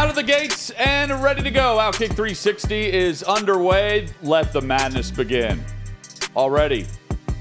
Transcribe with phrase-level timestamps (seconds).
[0.00, 1.76] Out of the gates and ready to go.
[1.76, 4.08] Outkick 360 is underway.
[4.22, 5.62] Let the madness begin.
[6.34, 6.86] Already,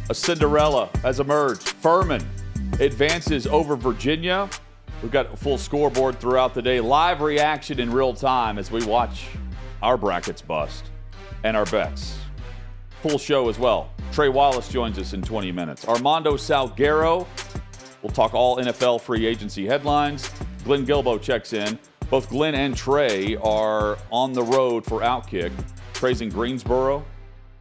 [0.10, 1.70] a Cinderella has emerged.
[1.70, 2.22] Furman
[2.82, 4.50] advances over Virginia.
[5.02, 6.82] We've got a full scoreboard throughout the day.
[6.82, 9.28] Live reaction in real time as we watch
[9.82, 10.84] our brackets bust
[11.46, 12.18] and our bets.
[13.04, 13.90] Full show as well.
[14.12, 15.88] Trey Wallace joins us in 20 minutes.
[15.88, 17.26] Armando Salguero
[18.02, 20.30] We'll talk all NFL free agency headlines.
[20.64, 21.78] Glenn Guilbeau checks in.
[22.10, 25.52] Both Glenn and Trey are on the road for Outkick.
[25.94, 27.06] Trey's in Greensboro,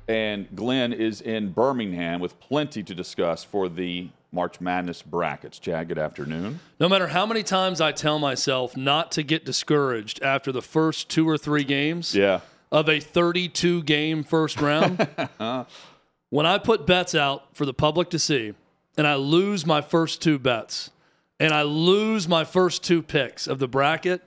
[0.06, 5.58] and Glenn is in Birmingham with plenty to discuss for the March Madness brackets.
[5.58, 6.60] Chad, good afternoon.
[6.80, 11.10] No matter how many times I tell myself not to get discouraged after the first
[11.10, 12.40] two or three games Yeah.
[12.72, 15.64] of a 32 game first round, uh-huh.
[16.30, 18.54] when I put bets out for the public to see
[18.96, 20.90] and I lose my first two bets
[21.40, 24.22] and I lose my first two picks of the bracket,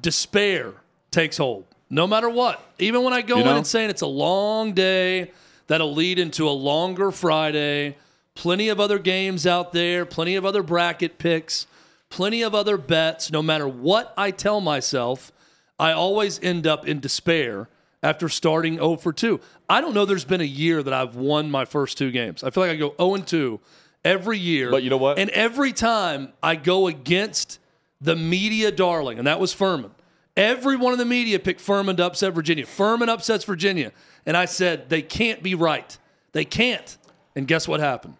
[0.00, 0.74] despair
[1.10, 1.64] takes hold.
[1.90, 2.60] No matter what.
[2.78, 5.30] Even when I go You in and saying it's a long day
[5.66, 7.96] that'll lead into a longer Friday,
[8.34, 11.66] plenty of other games out there, plenty of other bracket picks,
[12.10, 13.30] plenty of other bets.
[13.30, 15.30] No matter what I tell myself,
[15.78, 17.68] I always end up in despair
[18.02, 19.40] after starting 0 for 2.
[19.68, 22.42] I don't know there's been a year that I've won my first two games.
[22.44, 23.60] I feel like I go 0 and 2
[24.04, 24.70] every year.
[24.70, 25.18] But you know what?
[25.18, 27.58] And every time I go against
[28.04, 29.90] the media darling, and that was Furman.
[30.36, 32.66] Everyone in the media picked Furman to upset Virginia.
[32.66, 33.92] Furman upsets Virginia.
[34.26, 35.96] And I said, they can't be right.
[36.32, 36.98] They can't.
[37.34, 38.16] And guess what happened?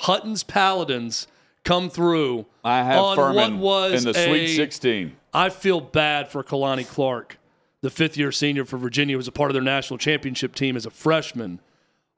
[0.00, 1.26] Hutton's Paladins
[1.64, 5.16] come through I have on Furman what was in the Sweet a- 16.
[5.32, 7.38] I feel bad for Kalani Clark,
[7.82, 10.76] the fifth year senior for Virginia, who was a part of their national championship team
[10.76, 11.60] as a freshman.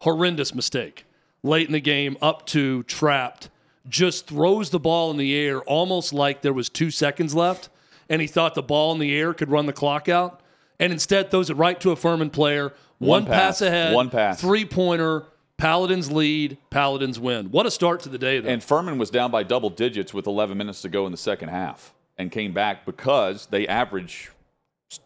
[0.00, 1.04] Horrendous mistake.
[1.42, 3.50] Late in the game, up to trapped,
[3.88, 7.69] just throws the ball in the air almost like there was two seconds left,
[8.09, 10.41] and he thought the ball in the air could run the clock out,
[10.78, 12.72] and instead throws it right to a Furman player.
[12.98, 14.41] One One, pass, pass, ahead, one pass.
[14.41, 15.25] three pointer.
[15.59, 16.59] Paladins lead.
[16.70, 17.50] Paladins win.
[17.53, 18.48] What a start to the day, though.
[18.48, 21.50] And Furman was down by double digits with 11 minutes to go in the second
[21.50, 24.31] half and came back because they average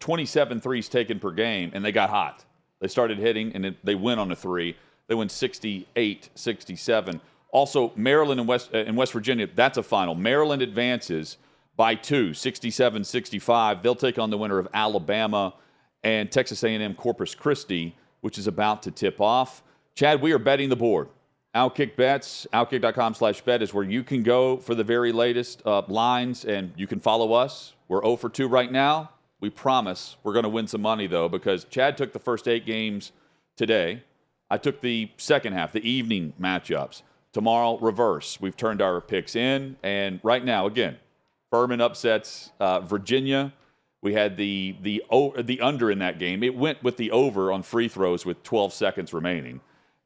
[0.01, 2.45] 27 threes taken per game and they got hot.
[2.81, 4.77] They started hitting and they win on a three.
[5.09, 7.21] They win 68 67.
[7.57, 10.15] Also, Maryland and West, uh, and West Virginia, that's a final.
[10.15, 11.39] Maryland advances
[11.75, 13.83] by two, 67 65.
[13.83, 15.55] They'll take on the winner of Alabama
[16.05, 19.63] and Texas A&M Corpus Christi, which is about to tip off.
[19.95, 21.09] Chad, we are betting the board.
[21.55, 25.81] Outkick bets, outkick.com slash bet is where you can go for the very latest uh,
[25.89, 27.73] lines and you can follow us.
[27.89, 29.13] We're 0 for 2 right now.
[29.41, 32.67] We promise we're going to win some money though because Chad took the first eight
[32.67, 33.13] games
[33.57, 34.03] today.
[34.51, 37.01] I took the second half, the evening matchups.
[37.37, 38.41] Tomorrow, reverse.
[38.41, 39.77] We've turned our picks in.
[39.83, 40.97] And right now, again,
[41.51, 43.53] Furman upsets uh, Virginia.
[44.01, 45.05] We had the the
[45.43, 46.43] the under in that game.
[46.43, 49.61] It went with the over on free throws with 12 seconds remaining,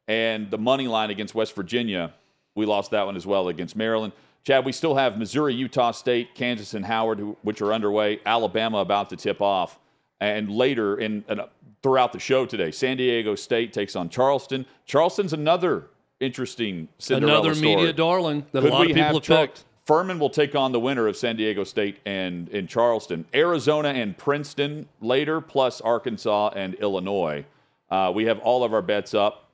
[0.09, 2.13] and the money line against West Virginia.
[2.57, 4.13] We lost that one as well against Maryland.
[4.43, 8.19] Chad, we still have Missouri, Utah State, Kansas, and Howard, who, which are underway.
[8.27, 9.79] Alabama about to tip off,
[10.19, 11.43] and later in, in
[11.81, 14.67] throughout the show today, San Diego State takes on Charleston.
[14.85, 15.91] Charleston's another
[16.21, 17.77] interesting Cinderella Another story.
[17.77, 19.65] media darling that Could a lot of people have Char- picked.
[19.87, 24.17] Furman will take on the winner of San Diego State and in Charleston, Arizona and
[24.17, 27.45] Princeton later, plus Arkansas and Illinois.
[27.91, 29.49] Uh, we have all of our bets up.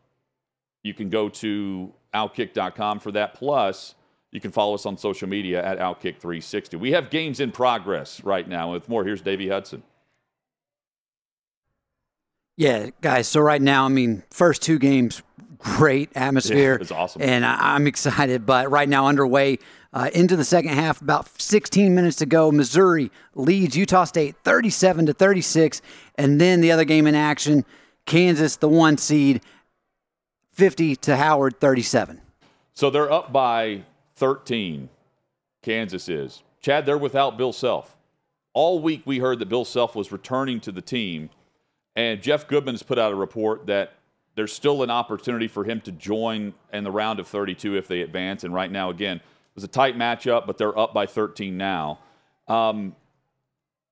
[0.82, 3.32] You can go to outkick.com for that.
[3.34, 3.94] Plus,
[4.30, 6.78] you can follow us on social media at Outkick360.
[6.78, 8.72] We have games in progress right now.
[8.72, 9.82] With more, here's Davey Hudson.
[12.56, 13.28] Yeah, guys.
[13.28, 15.22] So right now, I mean, first two games,
[15.58, 16.74] great atmosphere.
[16.74, 17.22] Yeah, it's awesome.
[17.22, 18.46] and I, I'm excited.
[18.46, 19.58] But right now, underway
[19.96, 21.00] uh, into the second half.
[21.00, 22.52] About 16 minutes to go.
[22.52, 25.80] Missouri leads Utah State 37 to 36,
[26.16, 27.64] and then the other game in action,
[28.04, 29.40] Kansas, the one seed,
[30.52, 32.20] 50 to Howard 37.
[32.74, 33.84] So they're up by
[34.16, 34.90] 13.
[35.62, 36.42] Kansas is.
[36.60, 37.96] Chad, they're without Bill Self.
[38.52, 41.30] All week we heard that Bill Self was returning to the team,
[41.94, 43.94] and Jeff Goodman has put out a report that
[44.36, 48.02] there's still an opportunity for him to join in the round of 32 if they
[48.02, 48.44] advance.
[48.44, 49.22] And right now, again, it
[49.54, 51.98] was a tight matchup, but they're up by 13 now.
[52.46, 52.94] Um,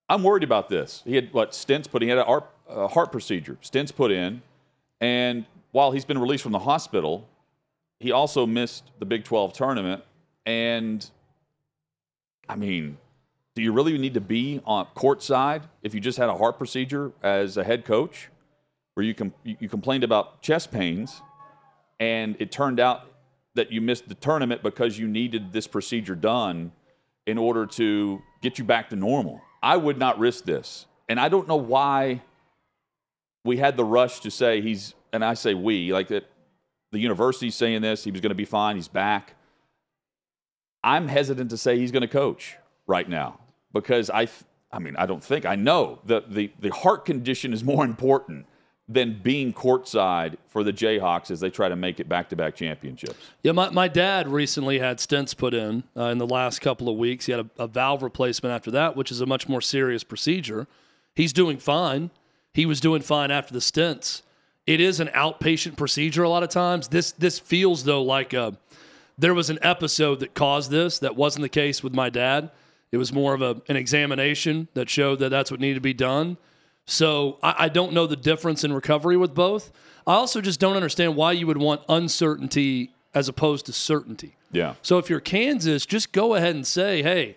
[0.08, 1.02] I'm worried about this.
[1.06, 2.02] He had what stents put.
[2.02, 3.56] He had a heart, a heart procedure.
[3.62, 4.43] Stents put in,
[5.00, 7.26] and while he's been released from the hospital,
[7.99, 10.05] he also missed the Big 12 tournament.
[10.44, 11.08] And
[12.49, 12.99] I mean,
[13.55, 16.58] do you really need to be on court side if you just had a heart
[16.58, 18.29] procedure as a head coach,
[18.94, 21.20] where you com- you complained about chest pains,
[22.00, 23.11] and it turned out
[23.55, 26.73] that you missed the tournament because you needed this procedure done
[27.26, 29.41] in order to get you back to normal?
[29.62, 32.23] I would not risk this, and I don't know why
[33.44, 36.25] we had the rush to say he's, and I say we, like that
[36.93, 39.35] the university's saying this, he was going to be fine, he's back.
[40.82, 42.56] I'm hesitant to say he's going to coach
[42.87, 43.41] right now
[43.73, 44.29] because I,
[44.70, 48.46] I mean, I don't think, I know that the, the heart condition is more important
[48.86, 52.54] than being courtside for the Jayhawks as they try to make it back to back
[52.54, 53.31] championships.
[53.42, 56.96] Yeah, my, my dad recently had stents put in uh, in the last couple of
[56.96, 57.26] weeks.
[57.26, 60.66] He had a, a valve replacement after that, which is a much more serious procedure.
[61.14, 62.10] He's doing fine.
[62.52, 64.22] He was doing fine after the stents.
[64.66, 66.88] It is an outpatient procedure a lot of times.
[66.88, 68.56] This this feels though like a
[69.16, 72.50] there was an episode that caused this that wasn't the case with my dad.
[72.92, 75.94] It was more of a, an examination that showed that that's what needed to be
[75.94, 76.36] done.
[76.86, 79.72] So I, I don't know the difference in recovery with both.
[80.06, 84.36] I also just don't understand why you would want uncertainty as opposed to certainty.
[84.52, 84.75] Yeah.
[84.82, 87.36] So if you're Kansas, just go ahead and say, hey,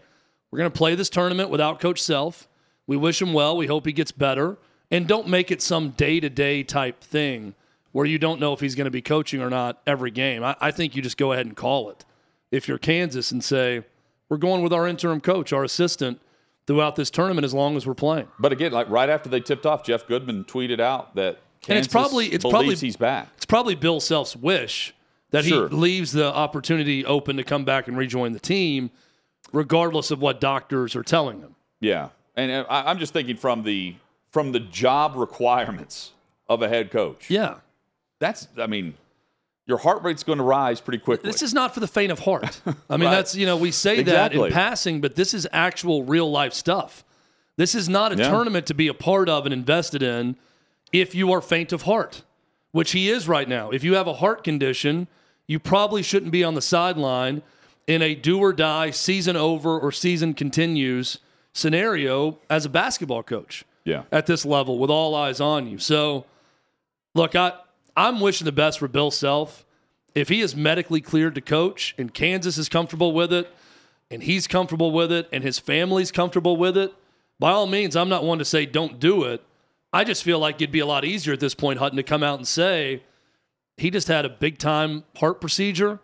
[0.51, 2.47] we're going to play this tournament without Coach Self.
[2.85, 3.55] We wish him well.
[3.55, 4.57] We hope he gets better.
[4.89, 7.53] And don't make it some day to day type thing
[7.91, 10.43] where you don't know if he's going to be coaching or not every game.
[10.43, 12.05] I, I, think you just go ahead and call it
[12.51, 13.83] if you're Kansas and say,
[14.29, 16.21] we're going with our interim coach, our assistant,
[16.67, 18.27] throughout this tournament as long as we're playing.
[18.37, 21.77] But again, like right after they tipped off, Jeff Goodman tweeted out that Kansas and
[21.79, 23.29] it's probably it's probably he's back.
[23.37, 24.93] It's probably Bill Self's wish
[25.31, 25.67] that Sure.
[25.69, 28.91] he leaves the opportunity open to come back and rejoin the team,
[29.51, 31.55] regardless of what doctors are telling him.
[31.79, 33.95] Yeah, and uh, I'm just thinking from the
[34.31, 36.11] from the job requirements
[36.49, 37.29] of a head coach.
[37.29, 37.55] Yeah.
[38.19, 38.95] That's, I mean,
[39.67, 41.29] your heart rate's going to rise pretty quickly.
[41.29, 42.61] This is not for the faint of heart.
[42.89, 43.15] I mean, Right.
[43.15, 47.03] that's, you know, we say that in passing, but this is actual real life stuff.
[47.57, 48.29] This is not a Yeah.
[48.29, 50.37] tournament to be a part of and invested in
[50.93, 52.23] if you are faint of heart,
[52.71, 53.69] which he is right now.
[53.71, 55.07] If you have a heart condition,
[55.47, 57.41] you probably shouldn't be on the sideline
[57.87, 61.19] in a do or die, season over or season continues
[61.53, 64.03] scenario as a basketball coach yeah.
[64.11, 65.77] at this level with all eyes on you.
[65.79, 66.25] So,
[67.15, 67.53] look, I
[67.97, 69.65] I'm wishing the best for Bill Self.
[70.13, 73.51] If he is medically cleared to coach and Kansas is comfortable with it,
[74.09, 76.93] and he's comfortable with it, and his family's comfortable with it,
[77.39, 79.43] by all means, I'm not one to say don't do it.
[79.91, 82.23] I just feel like it'd be a lot easier at this point, Hutton, to come
[82.23, 83.03] out and say
[83.77, 85.99] he just had a big time heart procedure.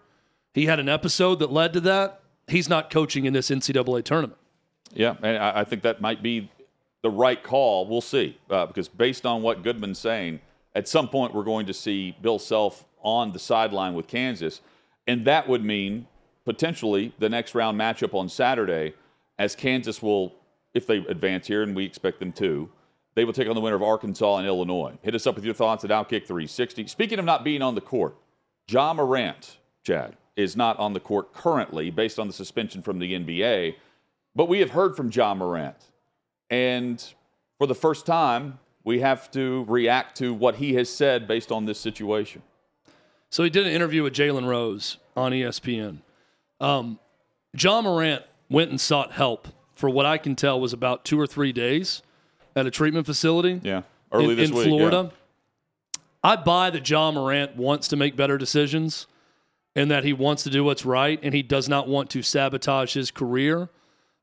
[0.53, 2.21] He had an episode that led to that.
[2.47, 4.39] He's not coaching in this NCAA tournament.
[4.93, 6.51] Yeah, and I, think that might be
[7.01, 7.87] the right call.
[7.87, 10.39] We'll see, uh, because based on what Goodman's saying,
[10.75, 14.61] at some point we're going to see Bill Self on the sideline with Kansas,
[15.07, 16.07] and that would mean
[16.45, 18.93] potentially the next round matchup on Saturday,
[19.37, 20.33] as Kansas will,
[20.73, 22.69] if they advance here, and we expect them to,
[23.15, 24.97] they will take on the winner of Arkansas and Illinois.
[25.01, 26.87] Hit us up with your thoughts at Outkick 360.
[26.87, 28.15] Speaking of not being on the court,
[28.67, 33.13] Ja Morant, Chad, is not on the court currently based on the suspension from the
[33.13, 33.75] NBA.
[34.35, 35.77] But we have heard from Ja Morant.
[36.49, 37.03] And
[37.59, 41.65] for the first time, we have to react to what he has said based on
[41.65, 42.41] this situation.
[43.29, 45.99] So he did an interview with Jalen Rose on ESPN.
[46.59, 46.99] Um,
[47.57, 51.25] Ja Morant went and sought help for what I can tell was about two or
[51.25, 52.01] three days
[52.55, 53.83] at a treatment facility Yeah.
[54.11, 54.67] Early in, this in week.
[54.67, 55.11] Florida.
[56.23, 59.07] I buy that Ja Morant wants to make better decisions
[59.75, 62.93] and that he wants to do what's right and he does not want to sabotage
[62.93, 63.69] his career.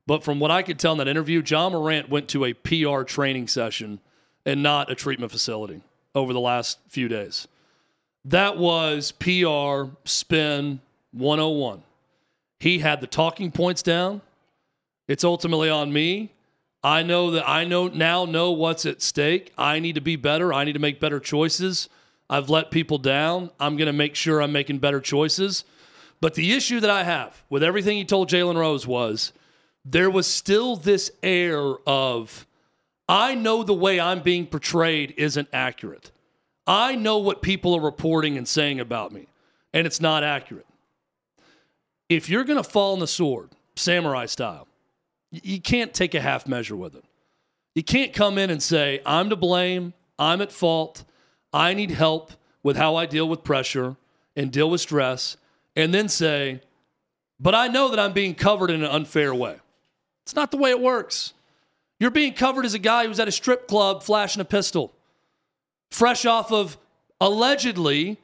[0.07, 3.03] But from what I could tell in that interview, Ja Morant went to a PR
[3.03, 3.99] training session
[4.45, 5.81] and not a treatment facility
[6.15, 7.47] over the last few days.
[8.25, 10.81] That was PR spin
[11.11, 11.83] 101.
[12.59, 14.21] He had the talking points down.
[15.07, 16.31] It's ultimately on me.
[16.83, 19.51] I know that I know now know what's at stake.
[19.57, 20.53] I need to be better.
[20.53, 21.89] I need to make better choices.
[22.29, 23.51] I've let people down.
[23.59, 25.63] I'm going to make sure I'm making better choices.
[26.21, 29.33] But the issue that I have with everything he told Jalen Rose was
[29.83, 32.45] there was still this air of
[33.11, 36.11] I know the way I'm being portrayed isn't accurate.
[36.65, 39.27] I know what people are reporting and saying about me,
[39.73, 40.65] and it's not accurate.
[42.07, 44.65] If you're going to fall on the sword, samurai style,
[45.29, 47.03] you can't take a half measure with it.
[47.75, 51.03] You can't come in and say, I'm to blame, I'm at fault,
[51.51, 52.31] I need help
[52.63, 53.97] with how I deal with pressure
[54.37, 55.35] and deal with stress,
[55.75, 56.61] and then say,
[57.41, 59.57] but I know that I'm being covered in an unfair way.
[60.23, 61.33] It's not the way it works.
[62.01, 64.91] You're being covered as a guy who's at a strip club flashing a pistol,
[65.91, 66.79] fresh off of
[67.19, 68.17] allegedly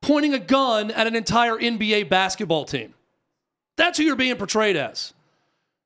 [0.00, 2.94] pointing a gun at an entire NBA basketball team.
[3.76, 5.12] That's who you're being portrayed as.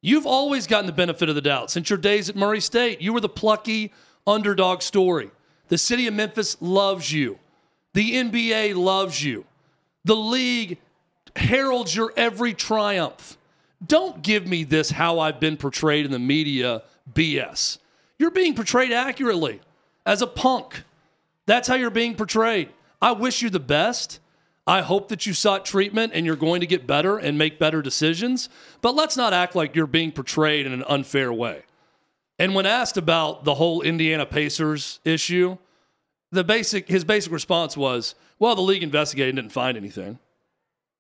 [0.01, 3.01] You've always gotten the benefit of the doubt since your days at Murray State.
[3.01, 3.93] You were the plucky
[4.29, 5.33] underdog story.
[5.71, 7.41] The city of Memphis loves you.
[7.95, 9.45] The NBA loves you.
[10.05, 10.79] The league
[11.35, 13.37] heralds your every triumph.
[13.85, 17.79] Don't give me this how I've been portrayed in the media BS.
[18.19, 19.61] You're being portrayed accurately
[20.07, 20.85] as a punk.
[21.47, 22.71] That's how you're being portrayed.
[23.03, 24.21] I wish you the best.
[24.67, 27.83] I hope that you sought treatment and you're going to get better and make better
[27.83, 28.49] decisions.
[28.81, 31.65] But let's not act like you're being portrayed in an unfair way.
[32.39, 35.59] And when asked about the whole Indiana Pacers issue,
[36.33, 40.19] the basic his basic response was, "Well, the league investigated and didn't find anything.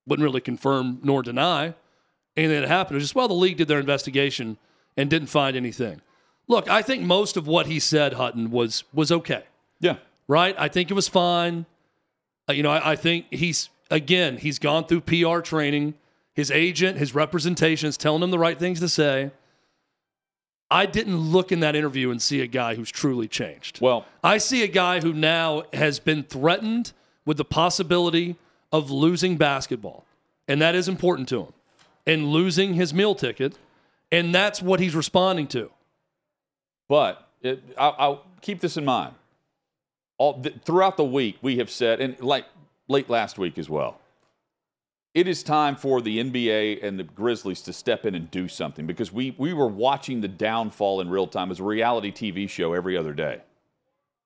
[0.06, 1.74] Wouldn't really confirm nor deny
[2.36, 2.96] anything that happened.
[2.96, 4.58] It was just, well, the league did their investigation
[4.96, 6.00] and didn't find anything."
[6.46, 9.44] Look, I think most of what he said, Hutton, was was okay
[9.80, 9.96] Yeah.
[10.28, 10.54] right?
[10.58, 11.64] I think it was fine.
[12.48, 15.94] Uh, you know, I, I think he's again he's gone through PR training.
[16.34, 19.30] His agent, his representation is telling him the right things to say.
[20.70, 23.80] I didn't look in that interview and see a guy who's truly changed.
[23.80, 26.92] Well, I see a guy who now has been threatened
[27.24, 28.36] with the possibility
[28.72, 30.04] of losing basketball,
[30.48, 31.52] and that is important to him,
[32.06, 33.56] and losing his meal ticket,
[34.14, 35.70] and that's what he's responding to.
[36.88, 39.14] But it, I'll, I'll keep this in mind.
[40.18, 42.46] All th- throughout the week, we have said, and like
[42.86, 44.00] late last week as well,
[45.14, 48.86] it is time for the NBA and the Grizzlies to step in and do something
[48.86, 52.72] because we we were watching the downfall in real time as a reality TV show
[52.72, 53.40] every other day.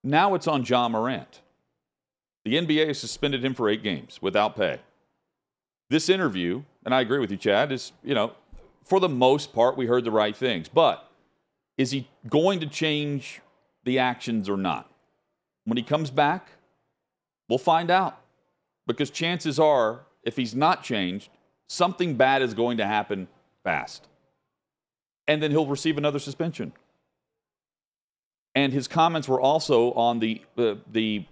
[0.04, 1.40] Now it's on Ja Morant.
[2.44, 4.80] The NBA has suspended him for eight games without pay.
[5.90, 8.32] This interview, and I agree with you, Chad, is you know,
[8.88, 11.10] for the most part, we heard the right things, but
[11.76, 13.42] is he going to change
[13.84, 14.90] the actions or not?
[15.64, 16.52] When he comes back,
[17.48, 18.18] we'll find out.
[18.86, 21.28] Because chances are, if he's not changed,
[21.68, 23.28] something bad is going to happen
[23.62, 24.08] fast.
[25.26, 26.72] And then he'll receive another suspension.
[28.54, 31.26] And his comments were also on the, uh, the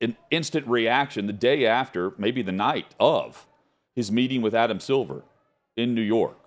[0.00, 3.46] in- instant reaction the day after, maybe the night of,
[3.94, 5.22] his meeting with Adam Silver
[5.76, 6.39] in New York.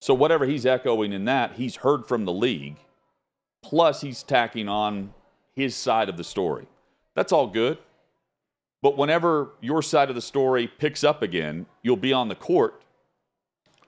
[0.00, 2.76] So whatever he's echoing in that, he's heard from the league.
[3.62, 5.12] Plus, he's tacking on
[5.54, 6.66] his side of the story.
[7.14, 7.78] That's all good.
[8.80, 12.80] But whenever your side of the story picks up again, you'll be on the court.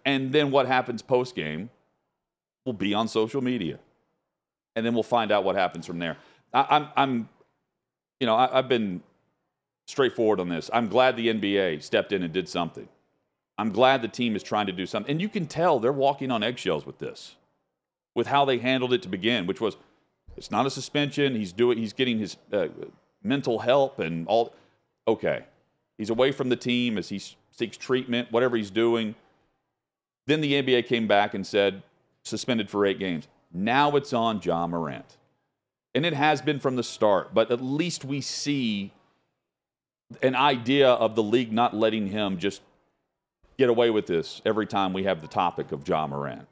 [0.05, 1.71] And then what happens post game
[2.65, 3.79] will be on social media.
[4.75, 6.17] And then we'll find out what happens from there.
[6.53, 7.29] I, I'm, I'm,
[8.19, 9.03] you know, I, I've been
[9.87, 10.71] straightforward on this.
[10.73, 12.89] I'm glad the NBA stepped in and did something.
[13.61, 15.11] I'm glad the team is trying to do something.
[15.11, 17.37] And you can tell they're walking on eggshells with this,
[18.15, 19.77] with how they handled it to begin, which was
[20.35, 21.35] it's not a suspension.
[21.35, 22.69] He's doing, he's getting his uh,
[23.23, 24.55] mental help and all.
[25.07, 25.45] Okay.
[25.99, 29.15] He's away from the team as he seeks treatment, whatever he's doing.
[30.27, 31.83] Then the NBA came back and said,
[32.23, 33.29] suspended for eight games.
[33.53, 35.19] Now it's on Ja Morant.
[35.95, 38.95] And it has been from the start, but at least we see
[40.23, 42.63] an idea of the league not letting him just
[43.61, 46.49] get away with this every time we have the topic of Ja Morant.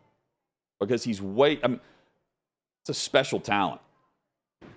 [0.78, 1.80] Because he's way, I mean,
[2.82, 3.80] it's a special talent.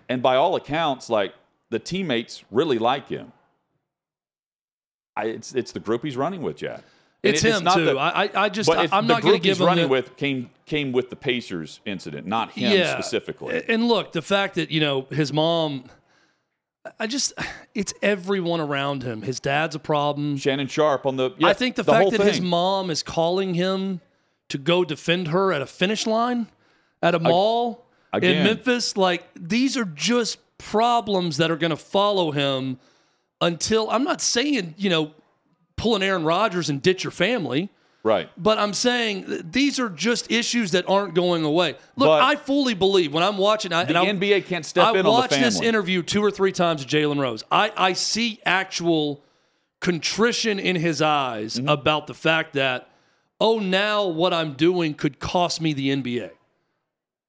[0.07, 1.33] And by all accounts, like
[1.69, 3.33] the teammates really like him.
[5.17, 6.83] I, it's, it's the group he's running with, Jack.
[7.23, 7.85] And It's it- him not too.
[7.85, 9.83] the- I, I- just, I, it's- I'm not going to group give he's him running
[9.85, 12.93] the, with came came with the Pacers incident, not him yeah.
[12.93, 13.61] specifically.
[13.67, 15.83] And look, the fact that you know his mom,
[16.99, 17.33] I just,
[17.75, 19.21] it's everyone around him.
[19.21, 20.37] His dad's a problem.
[20.37, 21.31] Shannon Sharpe on the.
[21.37, 24.01] Yeah, I think the, whole fact that his mom is calling him
[24.49, 26.47] to go defend her at a finish line
[27.01, 28.45] at a mall in again.
[28.45, 32.77] Memphis, like these are just problems that are going to follow him
[33.39, 35.13] until I'm not saying, you know,
[35.75, 37.69] pull an Aaron Rodgers and ditch your family.
[38.03, 38.29] Right.
[38.37, 41.71] But I'm saying these are just issues that aren't going away.
[41.95, 44.89] Look, But- I fully believe when I'm watching, I, The I, NBA can't step I
[44.91, 47.43] in on the watched this interview two or three times with Jalen Rose.
[47.51, 49.23] I, I see actual
[49.79, 51.67] contrition in his eyes Mm-hmm.
[51.69, 52.89] about the fact that,
[53.39, 56.29] oh, now what I'm doing could cost me the NBA.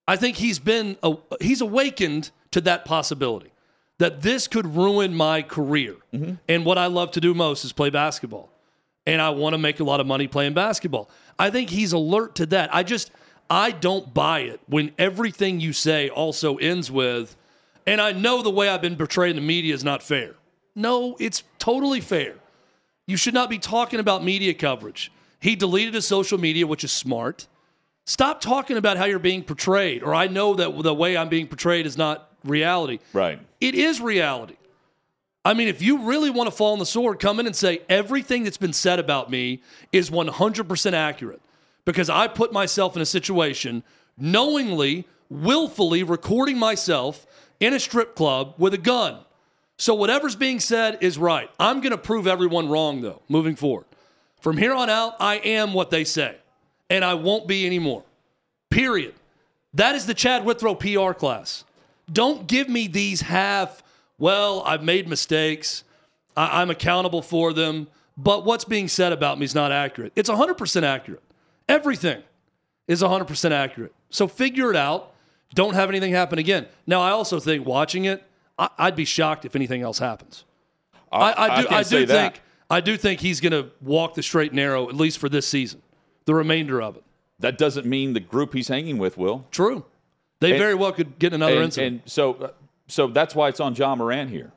[0.07, 0.97] I think he's been
[1.41, 3.53] he's awakened to that possibility
[3.99, 5.95] that this could ruin my career.
[6.13, 6.35] Mm-hmm.
[6.49, 8.52] And what I love to do most is play basketball.
[9.07, 11.11] And I want to make a lot of money playing basketball.
[11.39, 12.75] I think he's alert to that.
[12.75, 13.11] I just
[13.51, 17.37] I don't buy it when everything you say also ends with
[17.87, 20.35] and I know the way I've been portrayed in the media is not fair.
[20.75, 22.37] No, it's totally fair.
[23.07, 25.11] You should not be talking about media coverage.
[25.41, 27.49] He deleted his social media, which is smart.
[28.07, 31.47] Stop talking about how you're being portrayed, or I know that the way I'm being
[31.47, 33.01] portrayed is not reality.
[33.13, 33.41] Right.
[33.61, 34.57] It is reality.
[35.45, 37.83] I mean, if you really want to fall on the sword, come in and say
[37.89, 41.41] everything that's been said about me is 100% accurate
[41.85, 43.83] because I put myself in a situation
[44.17, 47.27] knowingly, willfully recording myself
[47.59, 49.19] in a strip club with a gun.
[49.79, 51.51] So whatever's being said is right.
[51.59, 53.87] I'm going to prove everyone wrong, though, moving forward.
[54.41, 56.37] From here on out, I am what they say,
[56.91, 58.05] and I won't be anymore.
[58.71, 59.15] Period.
[59.75, 61.65] That is the Chad Withrow PR class.
[62.13, 63.83] Don't give me these half,
[64.23, 65.83] well, I've made mistakes,
[66.37, 70.13] I- I'm accountable for them, but what's being said about me is not accurate.
[70.15, 71.23] It's 100% accurate.
[71.69, 72.23] Everything
[72.87, 73.93] is 100% accurate.
[74.11, 75.13] So figure it out.
[75.55, 76.67] Don't have anything happen again.
[76.87, 78.23] Now, I also think watching it,
[78.59, 80.45] I- I'd be shocked if anything else happens.
[81.11, 82.33] I, I do, can't I, say do that.
[82.35, 85.29] think, I do think he's going to walk the straight and narrow at least for
[85.29, 85.83] this season,
[86.27, 87.03] the remainder of it.
[87.41, 89.47] That doesn't mean the group he's hanging with will.
[89.51, 89.85] True.
[90.39, 92.03] They And- very well could get another and, incident.
[92.03, 92.49] and so, uh,
[92.93, 94.53] so that's why it's on Ja Morant here.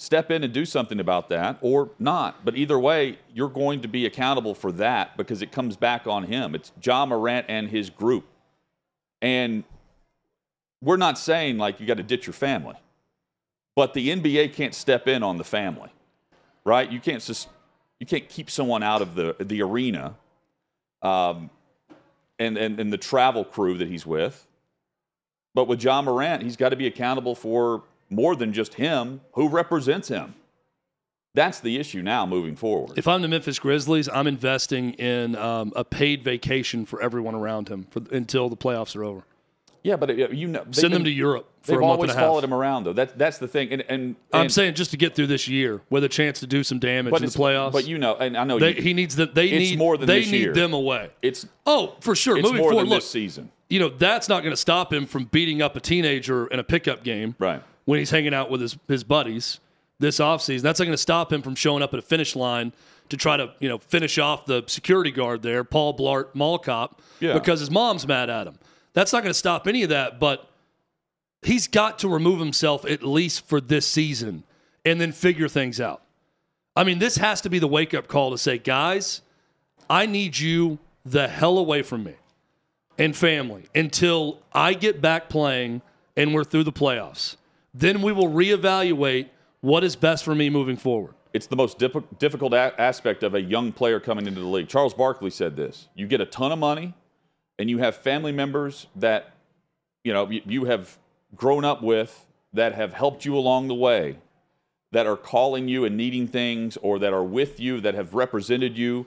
[0.00, 2.44] Step in and do something about that, or not.
[2.44, 6.24] But either way, you're going to be accountable for that because it comes back on
[6.24, 6.52] him.
[6.54, 8.24] It's Ja Morant and his group,
[9.22, 9.62] and
[10.82, 12.76] we're not saying like you got to ditch your family,
[13.76, 15.90] but the NBA can't step in on the family,
[16.64, 16.90] right?
[16.90, 17.48] You can't just
[18.00, 20.16] you can't keep someone out of the the arena,
[21.02, 21.50] um,
[22.40, 24.48] and and and the travel crew that he's with.
[25.54, 29.20] But with Ja Morant, he's got to be accountable for more than just him.
[29.32, 30.34] Who represents him?
[31.34, 32.98] That's the issue now moving forward.
[32.98, 37.68] if I'm the Memphis Grizzlies, I'm investing in um, a paid vacation for everyone around
[37.68, 39.22] him for, until the playoffs are over.
[39.84, 42.10] yeah, but uh, you know, Send them been- to Europe for They've a month always
[42.10, 42.28] and a half.
[42.28, 42.92] followed him around, though.
[42.94, 43.70] That, that's the thing.
[43.70, 46.64] And, and, I'm saying just to get through this year with a chance to do
[46.64, 47.72] some damage in the playoffs.
[47.72, 49.30] But you know, and I know they, you, he needs them.
[49.32, 50.52] They It's need more than they this need year.
[50.54, 51.10] them away.
[51.22, 52.38] it's Oh, for sure.
[52.38, 54.92] it's Moving more forward, than look, this season, you know that's not going to stop
[54.92, 57.62] him from beating up a teenager in a pickup game right?
[57.86, 59.60] when he's hanging out with his, his buddies
[59.98, 60.62] this offseason.
[60.62, 62.72] That's not going to stop him from showing up at a finish line
[63.10, 67.00] to try to, you know, finish off the security guard there, Paul Blart Mall Cop,
[67.20, 67.34] Yeah.
[67.34, 68.58] because his mom's mad at him.
[68.92, 70.48] That's not going to stop any of that, but
[71.42, 74.44] he's got to remove himself at least for this season
[74.84, 76.02] and then figure things out.
[76.74, 79.20] I mean, this has to be the wake up call to say, guys,
[79.88, 82.14] I need you the hell away from me
[83.00, 85.80] and family until I get back playing
[86.16, 87.36] and we're through the playoffs.
[87.72, 89.30] Then we will reevaluate
[89.62, 91.14] what is best for me moving forward.
[91.32, 94.68] It's the most diffi- difficult a- aspect of a young player coming into the league.
[94.68, 96.92] Charles Barkley said this: you get a ton of money,
[97.58, 99.34] and you have family members that
[100.04, 100.98] you know you have
[101.34, 104.18] grown up with that have helped you along the way,
[104.90, 108.76] that are calling you and needing things, or that are with you that have represented
[108.76, 109.06] you,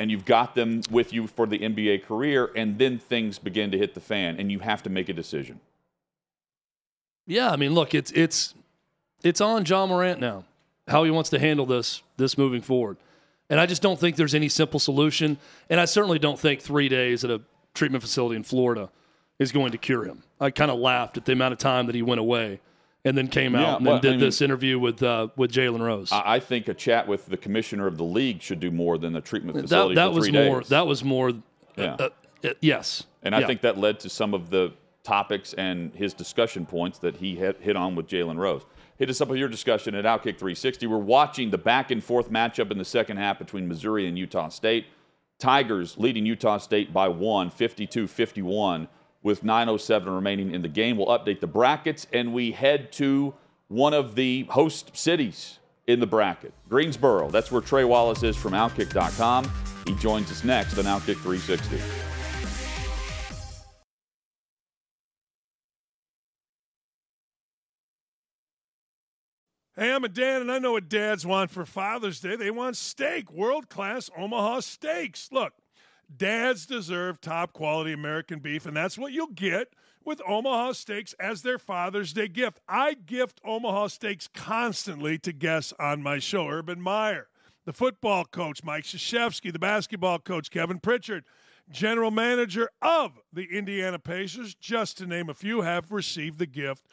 [0.00, 3.78] and you've got them with you for the NBA career, and then things begin to
[3.78, 5.60] hit the fan, and you have to make a decision.
[7.26, 8.54] Yeah, I mean, look, it's it's
[9.22, 10.44] it's on Ja Morant now
[10.88, 12.96] how he wants to handle this this moving forward.
[13.50, 15.36] And I just don't think there's any simple solution.
[15.68, 17.40] And I certainly don't think three days at a
[17.74, 18.90] treatment facility in Florida
[19.38, 20.22] is going to cure him.
[20.40, 22.60] I kind of laughed at the amount of time that he went away
[23.04, 25.52] and then came out Yeah, and well, did I mean- this interview with uh, with
[25.52, 26.12] Jalen Rose.
[26.12, 29.12] I, I think a chat with the commissioner of the league should do more than
[29.12, 30.60] the treatment facility that for was three more.
[30.60, 30.68] days.
[30.68, 31.32] That was more.
[31.76, 31.96] Yeah.
[31.98, 32.08] Uh,
[32.44, 33.04] uh, yes.
[33.22, 33.46] And I Yeah.
[33.46, 37.58] think that led to some of the topics and his discussion points that he hit,
[37.60, 38.62] hit on with Jalen Rose.
[38.98, 40.86] Hit us up with your discussion at Outkick 360.
[40.86, 44.48] We're watching the back and forth matchup in the second half between Missouri and Utah
[44.50, 44.86] State.
[45.38, 48.88] Tigers leading Utah State by one, 52 51,
[49.22, 50.96] with 9.07 remaining in the game.
[50.96, 53.34] We'll update the brackets and we head to
[53.68, 57.30] one of the host cities in the bracket, Greensboro.
[57.30, 59.50] That's where Trey Wallace is from Outkick.com.
[59.86, 61.80] He joins us next on Outkick 360.
[69.76, 72.36] Hey, I'm a dad, and I know what dads want for Father's Day.
[72.36, 75.30] They want steak, world class Omaha steaks.
[75.32, 75.54] Look,
[76.16, 81.42] dads deserve top quality American beef, and that's what you'll get with Omaha Steaks as
[81.42, 82.60] their Father's Day gift.
[82.68, 86.48] I gift Omaha Steaks constantly to guests on my show.
[86.48, 87.28] Urban Meyer,
[87.64, 91.24] the football coach, Mike Krzyzewski, the basketball coach, Kevin Pritchard,
[91.70, 96.86] general manager of the Indiana Pacers, just to name a few, have received the gift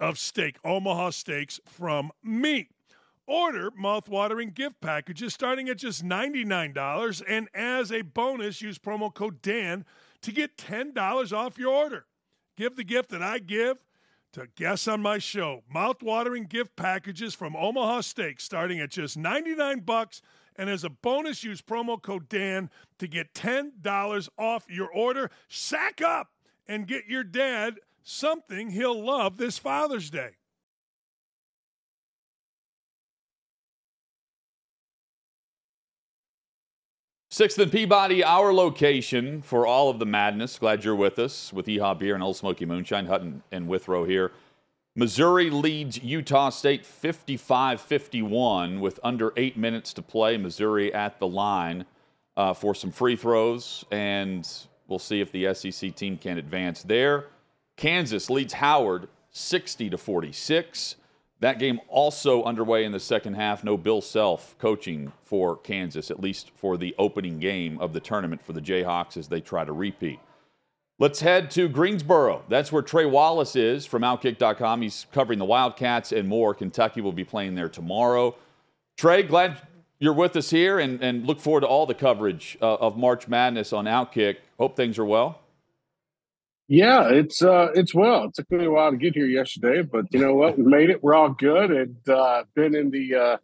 [0.00, 2.68] of steak, Omaha Steaks from me.
[3.26, 7.22] Order mouthwatering gift packages starting at just $99.
[7.26, 9.86] And as a bonus, use promo code DAN
[10.22, 12.06] to get $10 off your order.
[12.56, 13.78] Give the gift that I give
[14.32, 15.62] to guests on my show.
[15.74, 20.20] Mouthwatering gift packages from Omaha Steaks starting at just 99 bucks
[20.56, 25.30] And as a bonus, use promo code Dan to get $10 off your order.
[25.48, 26.30] Sack up
[26.68, 30.36] and get your dad something he'll love this Father's Day.
[37.34, 40.56] Sixth and Peabody, our location for all of the madness.
[40.56, 44.30] Glad you're with us with Yeehaw Beer and Ole Smoky Moonshine, Hutton and Withrow here.
[44.94, 50.36] Missouri leads Utah State 55 51 with under eight minutes to play.
[50.36, 51.86] Missouri at the line
[52.36, 54.48] uh, for some free throws, and
[54.86, 57.26] we'll see if the SEC team can advance there.
[57.76, 60.94] Kansas leads Howard 60 to 46.
[61.40, 63.64] That game also underway in the second half.
[63.64, 68.42] No Bill Self coaching for Kansas, at least for the opening game of the tournament
[68.42, 70.20] for the Jayhawks as they try to repeat.
[70.98, 72.44] Let's head to Greensboro.
[72.48, 74.80] That's where Trey Wallace is from Outkick.com.
[74.80, 76.54] He's covering the Wildcats and more.
[76.54, 78.36] Kentucky will be playing there tomorrow.
[78.96, 79.60] Trey, glad
[79.98, 83.26] you're with us here and, and look forward to all the coverage uh, of March
[83.26, 84.36] Madness on Outkick.
[84.56, 85.40] Hope things are well.
[86.66, 88.24] Yeah, it's uh, it's well.
[88.24, 90.56] It took me a while to get here yesterday, but you know what?
[90.56, 91.02] We made it.
[91.02, 91.70] We're all good.
[91.70, 93.36] And uh, been in the uh,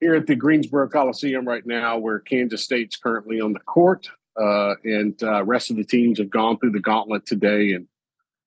[0.00, 4.08] here at the Greensboro Coliseum right now, where Kansas State's currently on the court,
[4.40, 7.88] uh, and uh, rest of the teams have gone through the gauntlet today, and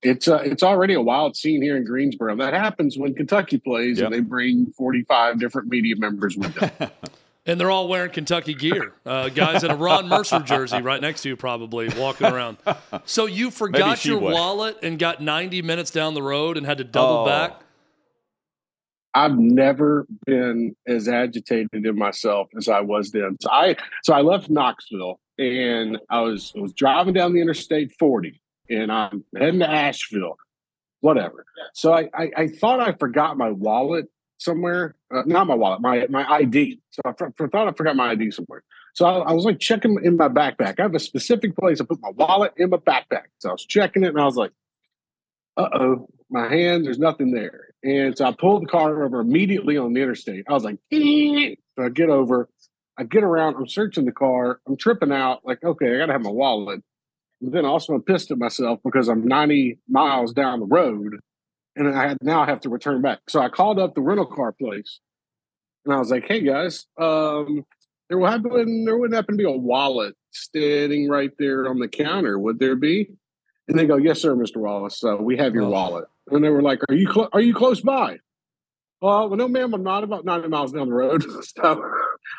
[0.02, 2.34] it's uh, it's already a wild scene here in Greensboro.
[2.34, 4.06] That happens when Kentucky plays, Yep.
[4.06, 6.90] and they bring forty five different media members with them.
[7.48, 8.94] And they're all wearing Kentucky gear.
[9.04, 12.56] Uh, guys in a Ron Mercer jersey right next to you, probably walking around.
[13.04, 14.32] So you forgot your Sheboy.
[14.32, 17.24] wallet and got 90 minutes down the road and had to double Oh.
[17.26, 17.60] back.
[19.14, 23.36] I've never been as agitated in myself as I was then.
[23.40, 27.92] So I so I left Knoxville and I was I was driving down the Interstate
[27.98, 30.36] 40 and I'm heading to Asheville,
[31.00, 31.46] whatever.
[31.72, 34.06] So I I, I thought I forgot my wallet
[34.38, 36.80] somewhere, uh, not my wallet, my my ID.
[36.90, 38.62] So I thought I forgot my ID somewhere.
[38.94, 40.78] So I, I was like checking in my backpack.
[40.78, 43.26] I have a specific place I put my wallet in my backpack.
[43.38, 44.52] So I was checking it and I was like,
[45.56, 47.74] uh oh, my hand, there's nothing there.
[47.82, 50.46] And so I pulled the car over immediately on the interstate.
[50.48, 52.48] I was like, so I get over,
[52.98, 56.22] I get around, I'm searching the car, I'm tripping out, like, okay, I gotta have
[56.22, 56.82] my wallet.
[57.40, 61.16] But then also I'm pissed at myself because I'm 90 miles down the road
[61.76, 63.20] and I had, now I have to return back.
[63.28, 65.00] So I called up the rental car place
[65.84, 67.64] and I was like, hey guys, um,
[68.08, 71.88] there would happen, there wouldn't happen to be a wallet standing right there on the
[71.88, 73.10] counter, would there be?
[73.68, 74.56] And they go, yes, sir, Mr.
[74.58, 74.98] Wallace.
[74.98, 75.70] So we have your Oh.
[75.70, 76.04] wallet.
[76.28, 78.18] And they were like, are you clo- are you close by?
[79.00, 81.24] Well, well, no, ma'am, I'm not about 90 miles down the road.
[81.42, 81.82] so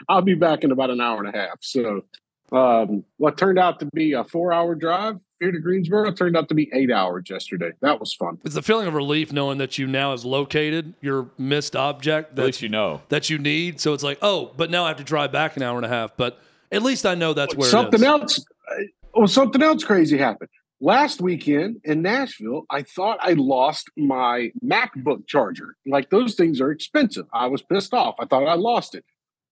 [0.09, 1.57] I'll be back in about an hour and a half.
[1.61, 2.03] So
[2.51, 6.49] um, what turned out to be a four hour drive here to Greensboro turned out
[6.49, 7.71] to be eight hours yesterday.
[7.81, 8.39] That was fun.
[8.43, 12.35] It's the feeling of relief knowing that you now has located your missed object At
[12.37, 13.01] that, least you know.
[13.09, 13.79] that you need.
[13.79, 15.89] So it's like, oh, but now I have to drive back an hour and a
[15.89, 16.17] half.
[16.17, 16.39] But
[16.71, 18.07] at least I know that's where something it is.
[18.07, 20.49] else uh, well something else crazy happened
[20.81, 26.69] last weekend in nashville i thought i lost my macbook charger like those things are
[26.69, 29.05] expensive i was pissed off i thought i lost it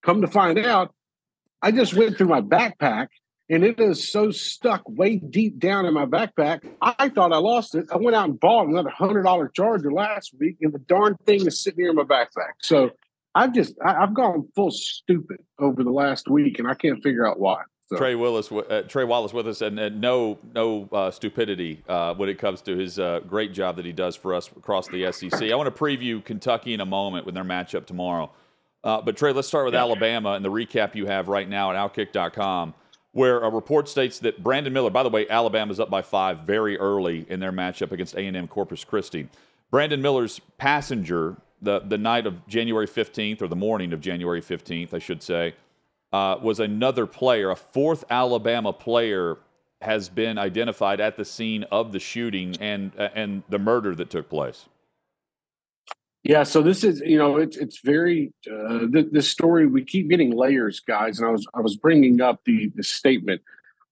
[0.04, 0.94] come to find out
[1.62, 3.08] i just went through my backpack
[3.50, 7.76] and it is so stuck way deep down in my backpack i thought i lost
[7.76, 11.16] it i went out and bought another hundred dollar charger last week and the darn
[11.26, 12.90] thing is sitting here in my backpack so
[13.34, 17.28] i've just I, i've gone full stupid over the last week and i can't figure
[17.28, 17.98] out why so.
[17.98, 22.30] Trey Willis, uh, Trey Wallace, with us, and, and no, no uh, stupidity uh, when
[22.30, 25.52] it comes to his uh, great job that he does for us across the SEC.
[25.52, 28.32] I want to preview Kentucky in a moment with their matchup tomorrow.
[28.84, 31.78] Uh, but Trey, let's start with Alabama and the recap you have right now at
[31.78, 32.74] Outkick.com,
[33.16, 34.90] where a report states that Brandon Miller.
[34.90, 38.84] By the way, Alabama's up by five very early in their matchup against A&M Corpus
[38.84, 39.30] Christi.
[39.72, 44.94] Brandon Miller's passenger the the night of January 15th or the morning of January 15th,
[44.94, 45.56] I should say
[46.12, 49.38] uh, was another player, a fourth Alabama player,
[49.82, 54.10] has been identified at the scene of the shooting and uh, and the murder that
[54.10, 54.66] took place.
[56.26, 60.10] Yeah, so this is you know it's it's very uh, th- this story we keep
[60.10, 63.44] getting layers, guys, and I was I was bringing up the the statement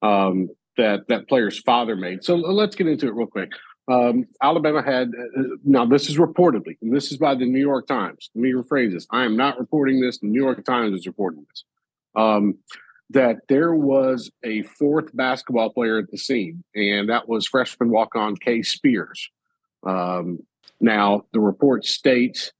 [0.01, 2.23] um, that that player's father made.
[2.23, 3.51] So let's get into it real quick.
[3.87, 7.85] Um, Alabama had uh, now this is reportedly, and this is by the New York
[7.85, 8.31] Times.
[8.33, 10.17] Let me rephrase this: I am not reporting this.
[10.17, 11.63] The New York Times is reporting this.
[12.15, 12.55] Um,
[13.11, 18.37] that there was a fourth basketball player at the scene, and that was freshman walk-on
[18.37, 19.29] Kai Spears.
[19.85, 20.39] Um,
[20.79, 22.51] now, the report states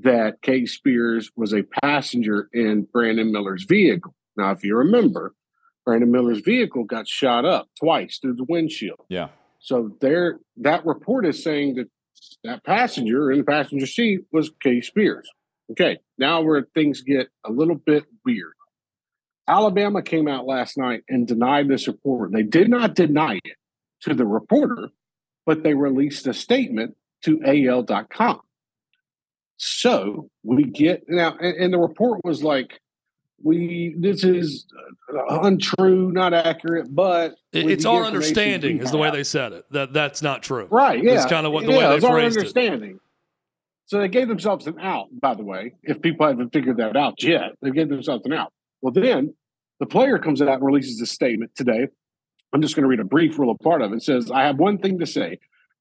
[0.00, 4.14] that Kai Spears was a passenger in Brandon Miller's vehicle.
[4.36, 5.34] Now, if you remember,
[5.84, 9.00] Brandon Miller's vehicle got shot up twice through the windshield.
[9.08, 9.28] Yeah,
[9.58, 11.88] So there, that report is saying that
[12.44, 15.28] that passenger in the passenger seat was Kai Spears.
[15.70, 18.52] Okay, now where things get a little bit weird.
[19.46, 22.32] Alabama came out last night and denied this report.
[22.32, 23.56] They did not deny it
[24.02, 24.90] to the reporter,
[25.46, 28.40] but they released a statement to AL.com.
[29.56, 32.80] So we get now, and, and the report was like,
[33.42, 34.66] we this is
[35.12, 39.64] uh, untrue, not accurate, but it's our understanding is the way they said it.
[39.70, 40.66] That that's not true.
[40.70, 41.02] Right.
[41.02, 41.14] Yeah.
[41.14, 42.40] It's kind of what the yeah, way it's they our phrased it.
[42.40, 43.00] understanding.
[43.86, 47.22] So they gave themselves an out, by the way, if people haven't figured that out
[47.22, 47.52] yet.
[47.62, 48.52] They gave themselves an out.
[48.82, 49.34] Well, then
[49.80, 51.88] the player comes out and releases a statement today.
[52.52, 53.96] I'm just going to read a brief little part of it.
[53.96, 55.38] It says, I have one thing to say.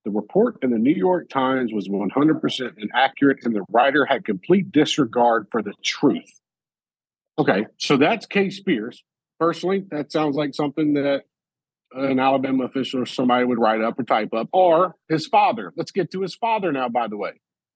[0.08, 4.72] The report in the New York Times was 100% inaccurate, and the writer had complete
[4.72, 6.32] disregard for the truth.
[7.38, 9.04] Okay, so that's Case Spears.
[9.38, 11.24] Personally, that sounds like something that
[11.91, 15.74] an Alabama official or somebody would write up or type up, or his father.
[15.76, 17.34] Let's get to his father now, by the way.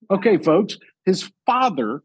[0.10, 2.02] Okay, folks, his father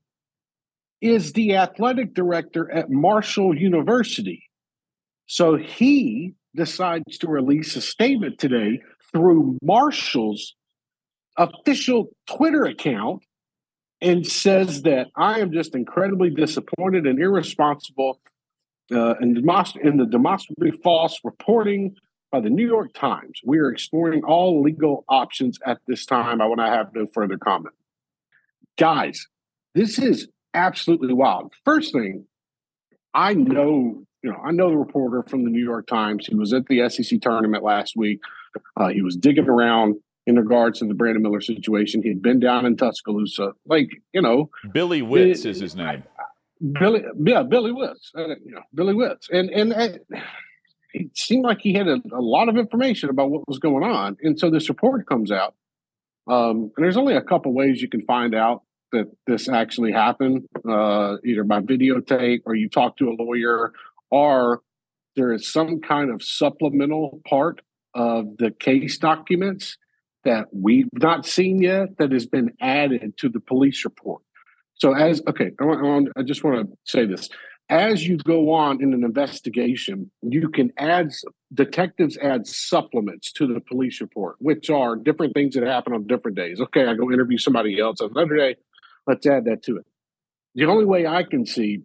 [1.00, 4.42] is the athletic director at Marshall University.
[5.26, 8.80] So he decides to release a statement today
[9.16, 10.54] through Marshall's
[11.38, 13.22] official Twitter account
[14.02, 18.20] and says that I am just incredibly disappointed and irresponsible
[18.92, 19.36] uh, in,
[19.82, 21.96] in the demonstrably false reporting
[22.30, 23.40] by the New York Times.
[23.42, 26.42] We are exploring all legal options at this time.
[26.42, 27.74] I want to have no further comment.
[28.78, 29.26] Guys,
[29.74, 31.54] this is absolutely wild.
[31.64, 32.26] First thing,
[33.14, 36.26] I know, you know, I know the reporter from the New York Times.
[36.26, 38.20] He was at the SEC tournament last week.
[38.76, 42.02] Uh, he was digging around in regards to the Brandon Miller situation.
[42.02, 46.02] He had been down in Tuscaloosa, like you know, Billy Witz it, is his name.
[46.72, 49.72] Billy, yeah, Billy Witz, uh, you know, Billy Witz, and and.
[49.72, 50.20] Uh,
[50.98, 54.16] it seemed like he had a, a, lot of information about what was going on,
[54.22, 55.54] and so this report comes out.
[56.26, 60.46] Um, and there's only a couple ways you can find out that this actually happened,
[60.68, 63.72] uh, either by videotape or you talk to a lawyer,
[64.10, 64.62] or
[65.16, 67.60] there is some kind of supplemental part
[67.96, 69.78] of the case documents
[70.24, 74.22] that we've not seen yet that has been added to the police report.
[74.74, 77.30] So, as okay, I, want, I just want to say this.
[77.68, 81.10] As you go on in an investigation, you can add
[81.52, 86.36] detectives add supplements to the police report, which are different things that happen on different
[86.36, 86.60] days.
[86.60, 88.56] Okay, I go interview somebody else on another day.
[89.06, 89.86] Let's add that to it.
[90.54, 91.82] The only way I can see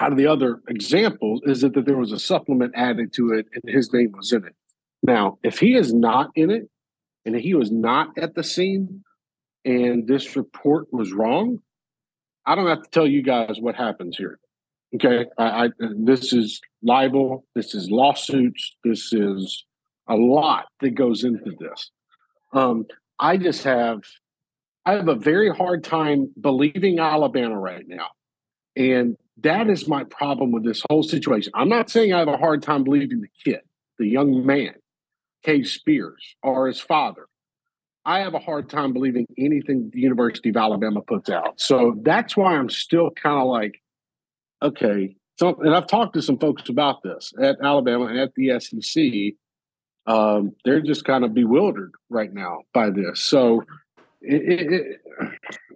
[0.00, 3.46] out of the other examples is that, that there was a supplement added to it
[3.54, 4.54] and his name was in it.
[5.04, 6.68] Now, if he is not in it
[7.26, 9.04] and he was not at the scene
[9.64, 11.58] and this report was wrong,
[12.46, 14.38] I don't have to tell you guys what happens here.
[14.94, 17.44] Okay, I, I, this is libel.
[17.54, 18.76] This is lawsuits.
[18.82, 19.64] This is
[20.08, 21.90] a lot that goes into this.
[22.52, 22.86] Um,
[23.18, 24.00] I just have
[24.86, 28.08] I have a very hard time believing Alabama right now.
[28.76, 31.52] And that is my problem with this whole situation.
[31.54, 33.60] I'm not saying I have a hard time believing the kid,
[33.98, 34.74] the young man,
[35.44, 37.26] Case Spears, or his father.
[38.06, 41.60] I have a hard time believing anything the University of Alabama puts out.
[41.60, 43.80] So that's why I'm still kind of like,
[44.62, 45.16] okay.
[45.38, 49.34] So, and I've talked to some folks about this at Alabama and at the SEC.
[50.06, 53.20] Um, they're just kind of bewildered right now by this.
[53.20, 53.62] So
[54.20, 55.00] it, it,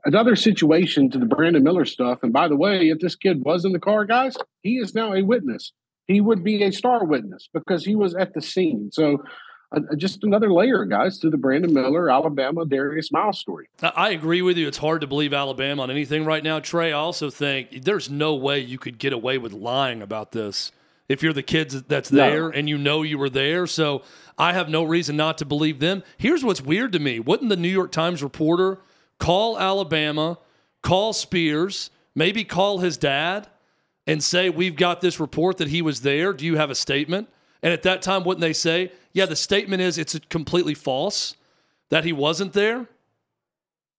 [0.05, 2.19] another situation to the Brandon Miller stuff.
[2.23, 5.15] And by the way, if this kid was in the car, guys, he is now
[5.15, 5.73] a witness.
[6.07, 8.91] He would be a star witness because he was at the scene.
[8.93, 9.23] So,
[9.71, 13.69] uh, just another layer, guys, to the Brandon Miller, Alabama, Darius Miles story.
[13.83, 14.67] I agree with you.
[14.67, 16.93] It's hard to believe Alabama on anything right now, Trey.
[16.93, 20.73] I also think there's no way you could get away with lying about this
[21.09, 22.51] if you're the kids that's there no.
[22.51, 23.67] and you know you were there.
[23.67, 24.03] So
[24.39, 26.03] I have no reason not to believe them.
[26.17, 27.21] Here's what's weird to me.
[27.21, 28.79] Wouldn't the New York Times reporter
[29.19, 30.39] call Alabama,
[30.83, 33.49] call Spears, maybe call his dad
[34.07, 36.33] and say, We've got this report that he was there.
[36.33, 37.29] Do you have a statement?
[37.63, 41.35] And at that time, wouldn't they say, Yeah, the statement is it's completely false
[41.91, 42.87] that he wasn't there?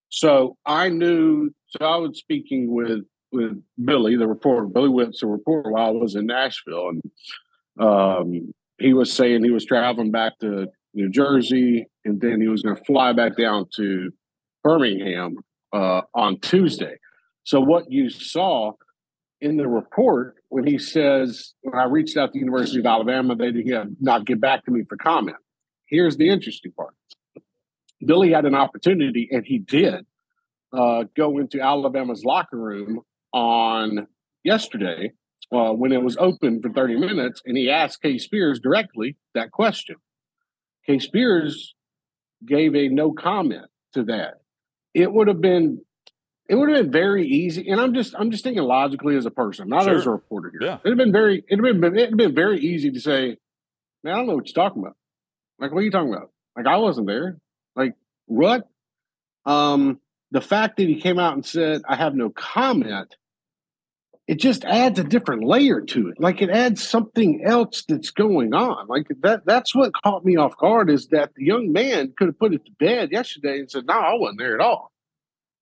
[0.08, 3.04] So I knew, so I was speaking with
[3.34, 6.92] with Billy, the reporter, Billy Witz, the reporter, while I was in Nashville.
[6.92, 7.02] And
[7.86, 12.62] um, he was saying he was traveling back to New Jersey and then he was
[12.62, 14.12] going to fly back down to
[14.64, 15.36] Birmingham
[15.74, 16.96] uh, on Tuesday.
[17.44, 18.72] So what you saw
[19.42, 23.36] in the report when he says, when I reached out to the University of Alabama,
[23.36, 23.68] they did
[24.02, 25.38] not get back to me for comment.
[25.88, 26.94] Here's the interesting part.
[28.06, 30.06] Billy had an opportunity, and he did
[30.72, 33.02] uh, go into Alabama's locker room
[33.34, 34.08] on
[34.44, 35.14] yesterday
[35.52, 39.52] uh, when it was open for 30 minutes, and he asked Case Spears directly that
[39.52, 39.96] question.
[40.86, 41.76] Case Spears
[42.46, 44.36] gave a no comment to that.
[44.94, 45.82] It would have been
[46.50, 47.70] it would have been very easy.
[47.70, 49.96] And I'm just I'm just thinking logically as a person, not Sure.
[49.96, 50.68] as a reporter here.
[50.68, 50.78] Yeah.
[50.84, 53.38] It'd have been very it'd have been it'd have been very easy to say,
[54.04, 54.96] man, I don't know what you're talking about.
[55.60, 56.32] Like, what are you talking about?
[56.58, 57.38] Like, I wasn't there.
[57.76, 57.94] Like,
[58.26, 58.68] what?
[59.46, 60.00] Um,
[60.32, 63.16] the fact that he came out and said, I have no comment,
[64.28, 66.20] it just adds a different layer to it.
[66.20, 68.88] Like it adds something else that's going on.
[68.88, 72.38] Like that that's what caught me off guard is that the young man could have
[72.40, 74.92] put it to bed yesterday and said, No, I wasn't there at all.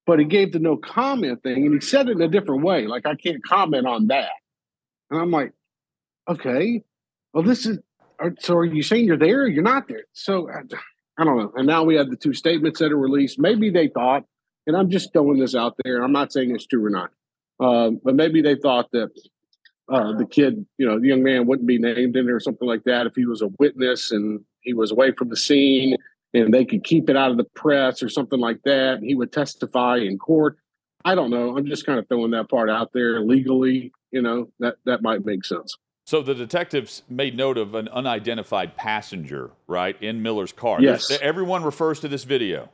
[0.07, 2.87] But he gave the no comment thing and he said it in a different way.
[2.87, 4.31] Like I can't comment on that.
[5.11, 5.51] And I'm like,
[6.29, 6.81] okay,
[7.33, 7.77] well, this is
[8.39, 10.05] so are you saying you're there you're not there?
[10.13, 10.61] So I,
[11.19, 11.51] I don't know.
[11.55, 13.37] And now we have the two statements that are released.
[13.37, 14.23] Maybe they thought,
[14.65, 16.01] and I'm just throwing this out there.
[16.01, 17.11] I'm not saying it's true or not,
[17.59, 19.11] um, but maybe they thought that
[19.89, 22.67] uh, the kid, you know, the young man wouldn't be named in there or something
[22.67, 25.97] like that if he was a witness and he was away from the scene
[26.33, 28.95] and they could keep it out of the press or something like that.
[28.95, 30.57] And he would testify in court.
[31.05, 31.57] I don't know.
[31.57, 33.91] I'm just kind of throwing that part out there legally.
[34.11, 35.75] You know, that that might make sense.
[36.05, 40.81] So the detectives made note of an unidentified passenger, right, in Miller's car.
[40.81, 41.09] Yes.
[41.09, 42.69] There's- Everyone refers to this video.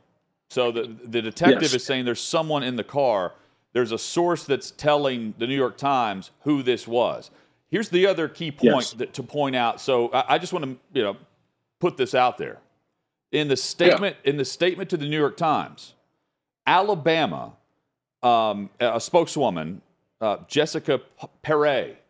[0.50, 1.74] So the the detective Yes.
[1.74, 3.32] is saying there's someone in the car.
[3.72, 7.30] There's a source that's telling the New York Times who this was.
[7.70, 8.92] Here's the other key point Yes.
[8.92, 9.80] that, to point out.
[9.80, 11.16] So I, I just want to you know
[11.80, 12.58] put this out there
[13.34, 15.94] in the statement in the statement to the New York Times.
[16.66, 17.52] Alabama,
[18.22, 19.82] um, a spokeswoman,
[20.20, 21.00] uh, Jessica
[21.42, 22.02] Perret,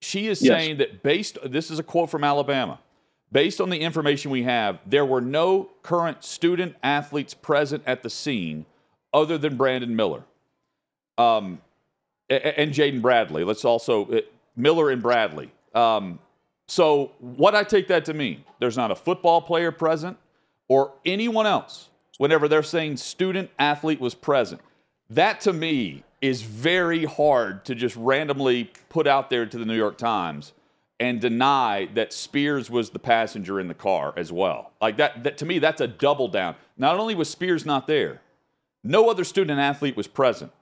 [0.00, 0.48] she is Yes.
[0.48, 2.78] saying that based this is a quote from Alabama.
[3.32, 8.10] Based on the information we have, there were no current student athletes present at the
[8.10, 8.64] scene
[9.12, 10.22] other than Brandon Miller
[11.18, 11.60] um,
[12.30, 13.42] and Jaden Bradley.
[13.42, 14.20] Let's also uh,
[14.56, 15.50] Miller and Bradley.
[15.74, 16.20] Um,
[16.68, 20.16] so what I take that to mean, there's not a football player present
[20.68, 24.60] or anyone else whenever they're saying student athlete was present.
[25.10, 29.76] That to me is very hard to just randomly put out there to the New
[29.76, 30.52] York Times
[31.00, 34.72] and deny that Spears was the passenger in the car as well.
[34.80, 36.54] Like that, that to me, that's a double down.
[36.78, 38.22] Not only was Spears not there,
[38.82, 40.52] no other student athlete was present.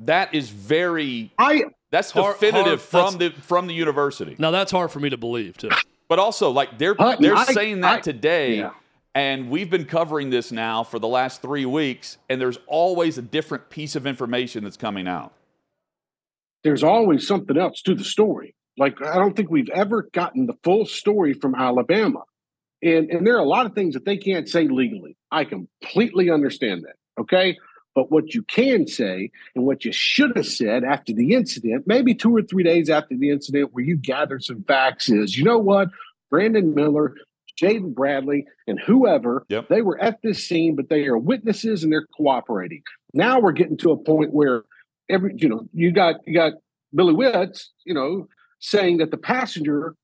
[0.00, 4.36] That is very I that's Hard- definitive hard- from the from the university.
[4.38, 5.70] Now that's hard for me to believe too.
[6.08, 8.70] But also, like they're Hutton, they're I- saying that I- today, yeah.
[9.14, 13.22] And we've been covering this now for the last three weeks, and there's always a
[13.22, 15.32] different piece of information that's coming out.
[16.62, 18.54] there's always something else to the story.
[18.78, 22.22] Like I don't think we've ever gotten the full story from Alabama.
[22.82, 25.16] And and there are a lot of things that they can't say legally.
[25.30, 26.96] I completely understand that.
[27.20, 27.56] Okay?
[27.94, 32.14] But what you can say and what you should have said after the incident, maybe
[32.14, 35.58] two or three days after the incident, where you gathered some facts, is you know
[35.58, 35.88] what?
[36.30, 37.16] Brandon Miller,
[37.60, 39.68] Jaden Bradley, and whoever, Yep.
[39.68, 42.82] they were at this scene, but they are witnesses and they're cooperating.
[43.14, 44.64] Now we're getting to a point where
[45.08, 46.54] every you know you got you got
[46.94, 49.94] Billy Witz, you know, saying that the passenger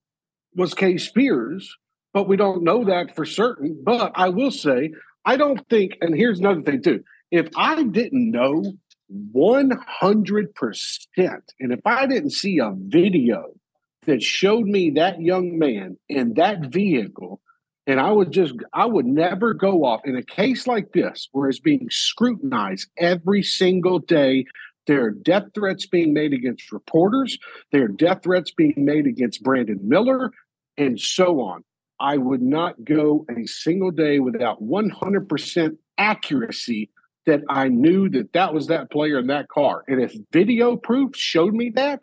[0.55, 1.75] was Kai Spears,
[2.15, 3.81] but we don't know that for certain.
[3.85, 4.93] But I will say,
[5.25, 7.03] I don't think, and here's another thing too.
[7.31, 8.73] If I didn't know
[9.35, 13.53] 100%, and if I didn't see a video
[14.07, 17.41] that showed me that young man in that vehicle,
[17.87, 21.49] and I would just, I would never go off in a case like this where
[21.49, 24.47] it's being scrutinized every single day.
[24.87, 27.39] There are death threats being made against reporters.
[27.73, 30.31] There are death threats being made against Brandon Miller,
[30.77, 31.65] and so on.
[31.99, 36.91] I would not go a single day without 100% accuracy
[37.25, 39.83] that I knew that that was that player in that car.
[39.89, 42.01] And if video proof showed me that,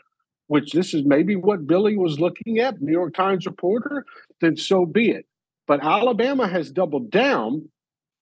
[0.54, 4.06] which this is maybe what Billy was looking at, New York Times reporter,
[4.40, 5.26] then so be it.
[5.66, 7.70] But Alabama has doubled down.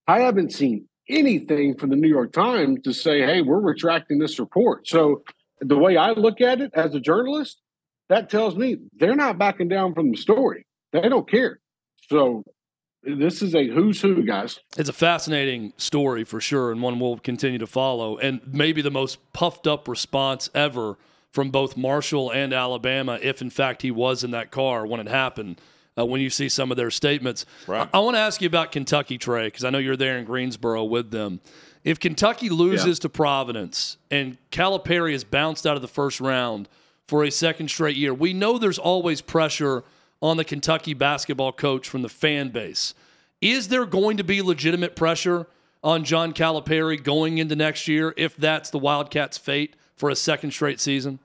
[0.07, 4.39] I haven't seen anything from the New York Times to say, hey, we're retracting this
[4.39, 4.87] report.
[4.87, 5.23] So
[5.59, 7.59] the way I look at it as a journalist,
[8.07, 10.65] that tells me they're not backing down from the story.
[10.93, 11.59] They don't care.
[12.09, 12.45] So
[13.03, 14.57] this is a who's who, guys.
[14.77, 18.17] It's a fascinating story for sure, and one we'll continue to follow.
[18.17, 20.97] And maybe the most puffed up response ever
[21.31, 25.07] from both Marshall and Alabama, if in fact he was in that car when it
[25.07, 25.59] happened.
[25.97, 27.87] Uh, when you see some of their statements, Right.
[27.93, 30.85] I, want to ask you about Kentucky, Trey, because I know you're there in Greensboro
[30.85, 31.41] with them.
[31.83, 36.69] If Kentucky loses to Providence and Calipari is bounced out of the first round
[37.09, 39.83] for a second straight year, we know there's always pressure
[40.21, 42.93] on the Kentucky basketball coach from the fan base.
[43.41, 45.47] Is there going to be legitimate pressure
[45.83, 50.49] on John Calipari going into next year if that's the Wildcats' fate for a second
[50.49, 51.19] straight season?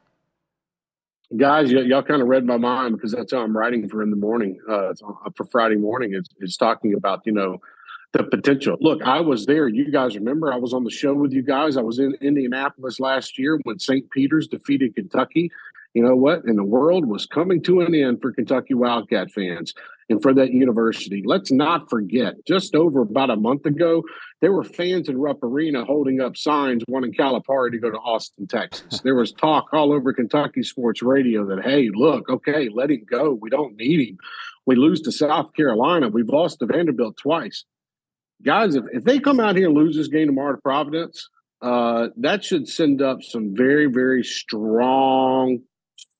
[1.34, 4.10] Guys, y- y'all kind of read my mind because that's how I'm writing for in
[4.10, 5.02] the morning uh, it's
[5.34, 6.12] for Friday morning.
[6.12, 7.56] It's, is talking about you know
[8.12, 8.76] the potential.
[8.82, 9.66] Look, I was there.
[9.66, 11.78] You guys remember I was on the show with you guys.
[11.78, 14.10] I was in Indianapolis last year when St.
[14.10, 15.50] Peter's defeated Kentucky.
[15.96, 16.44] You know what?
[16.44, 19.72] And the world was coming to an end for Kentucky Wildcat fans
[20.10, 21.22] and for that university.
[21.24, 24.02] Let's not forget, just over about a month ago,
[24.42, 28.46] there were fans in Rupp Arena holding up signs wanting Calipari to go to Austin,
[28.46, 29.00] Texas.
[29.04, 33.32] there was talk all over Kentucky sports radio that, hey, look, okay, let him go.
[33.32, 34.18] We don't need him.
[34.66, 36.10] We lose to South Carolina.
[36.10, 37.64] We've lost to Vanderbilt twice
[38.44, 41.30] guys, if, if they come out here and lose this game tomorrow to Providence,
[41.62, 45.60] uh, that should send up some very, very strong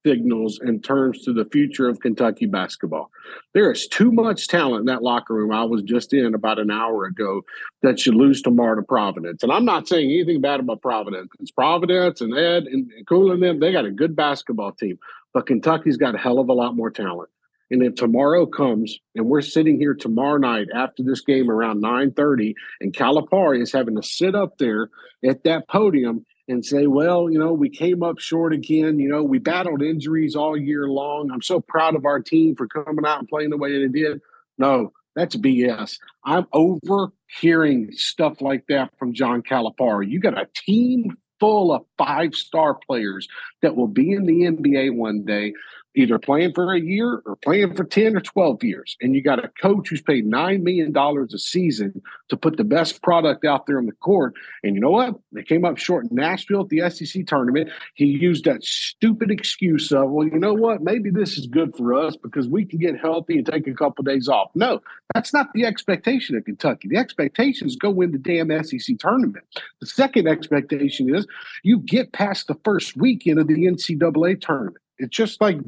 [0.07, 3.11] signals in terms to the future of Kentucky basketball.
[3.55, 6.71] There is too much talent in that locker room I was just in about an
[6.71, 7.43] hour ago
[7.83, 9.43] that should lose tomorrow to Providence.
[9.43, 11.31] And I'm not saying anything bad about Providence.
[11.41, 13.59] It's Providence and Ed and, Cool and them.
[13.59, 14.97] They got a good basketball team,
[15.35, 17.31] but Kentucky's got a hell of a lot more talent.
[17.71, 22.55] And if tomorrow comes and we're sitting here tomorrow night after this game around 9:30
[22.81, 24.89] and Calipari is having to sit up there
[25.25, 28.99] at that podium and say, well, you know, we came up short again.
[28.99, 31.31] You know, we battled injuries all year long.
[31.31, 34.21] I'm so proud of our team for coming out and playing the way they did.
[34.59, 35.99] No, that's BS.
[36.25, 40.09] I'm overhearing stuff like that from John Calipari.
[40.09, 43.29] You got a team full of five star players
[43.63, 45.53] that will be in the NBA one day
[45.97, 48.97] either playing for a year or playing for 10 or 12 years.
[49.01, 53.03] And you got a coach who's paid $9 million a season to put the best
[53.03, 54.35] product out there on the court.
[54.63, 55.15] And you know what?
[55.33, 57.71] They came up short in Nashville at the SEC tournament.
[57.95, 60.83] He used that stupid excuse of, well, you know what?
[60.83, 64.03] Maybe this is good for us because we can get healthy and take a couple
[64.03, 64.51] of days off.
[64.55, 64.83] No,
[65.15, 66.89] that's not the expectation of Kentucky.
[66.89, 69.45] The expectation is go win the damn SEC tournament.
[69.81, 71.27] The second expectation is
[71.63, 74.77] you get past the first weekend of the NCAA tournament.
[74.99, 75.59] It's just like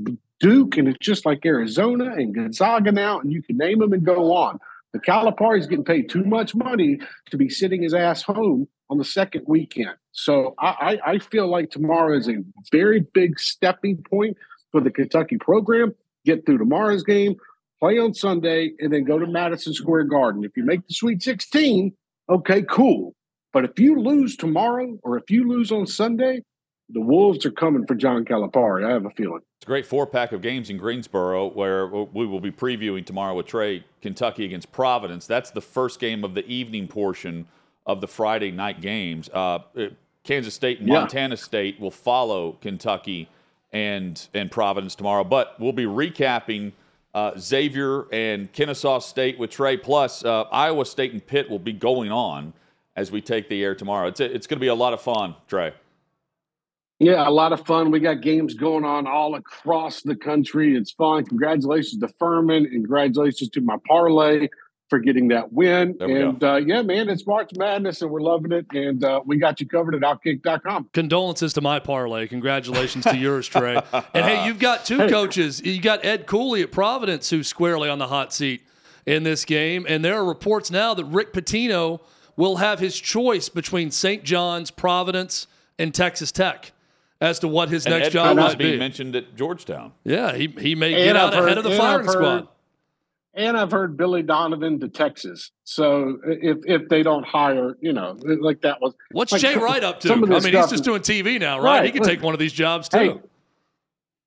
[0.41, 4.05] Duke and it's just like Arizona and Gonzaga now, and you can name them and
[4.05, 4.59] go on.
[4.93, 6.99] The Calipari's getting paid too much money
[7.31, 9.97] to be sitting his ass home on the second weekend.
[10.13, 12.37] So I, I, I feel like tomorrow is a
[12.73, 14.37] very big stepping point
[14.73, 15.95] for the Kentucky program.
[16.25, 17.37] Get through tomorrow's game,
[17.81, 20.45] play on Sunday, and then go to Madison Square Garden.
[20.45, 21.93] If you make the Sweet 16,
[22.31, 23.15] okay, cool.
[23.53, 26.43] But if you lose tomorrow or if you lose on Sunday,
[26.91, 28.87] the Wolves are coming for John Calipari.
[28.87, 29.43] I have a feeling.
[29.59, 33.35] It's a great four pack of games in Greensboro where we will be previewing tomorrow
[33.35, 35.27] with Trey Kentucky against Providence.
[35.27, 37.47] That's the first game of the evening portion
[37.85, 39.29] of the Friday night games.
[39.33, 39.61] Uh,
[40.25, 41.43] Kansas State and Montana yeah.
[41.43, 43.29] State will follow Kentucky
[43.73, 45.25] and and Providence tomorrow.
[45.25, 46.73] But we'll be recapping
[47.15, 49.77] uh, Xavier and Kennesaw State with Trey.
[49.77, 52.55] Plus, uh, Iowa State and Pitt will be going on
[52.97, 54.09] as we take the air tomorrow.
[54.09, 55.73] It's, it's going to be a lot of fun, Trey.
[57.01, 57.93] Yeah, a lot of fun.
[57.93, 60.77] We got games going on all across the country.
[60.77, 61.25] It's fun.
[61.25, 62.65] Congratulations to Furman.
[62.65, 64.49] And congratulations to my parlay
[64.89, 65.97] for getting that win.
[66.01, 68.67] And uh, yeah, man, it's March Madness and we're loving it.
[68.73, 70.91] And uh, we got you covered at outkick.com.
[70.93, 72.27] Condolences to my parlay.
[72.27, 73.81] Congratulations to yours, Trey.
[74.15, 75.09] And hey, you've got two hey.
[75.09, 75.61] coaches.
[75.61, 78.63] You got Ed Cooley at Providence who's squarely on the hot seat
[79.07, 79.87] in this game.
[79.89, 82.01] And there are reports now that Rick Pitino
[82.37, 84.25] will have his choice between St.
[84.25, 85.47] John's, Providence,
[85.79, 86.73] and Texas Tech
[87.21, 88.73] as to what his and next Ed job might be.
[88.73, 88.79] be.
[88.79, 89.93] mentioned at Georgetown.
[90.05, 92.49] Yeah, he, he may and get I've out heard, ahead of the firing heard, squad.
[93.35, 95.53] And I've heard Billy Donovan to Texas.
[95.65, 98.95] So if if they don't hire, you know, like that was.
[99.13, 100.13] What's like, Jay Wright up to?
[100.13, 101.79] I mean, he's just doing TV now, right?
[101.79, 101.85] right.
[101.85, 102.99] He can take one of these jobs too.
[102.99, 103.21] Hey,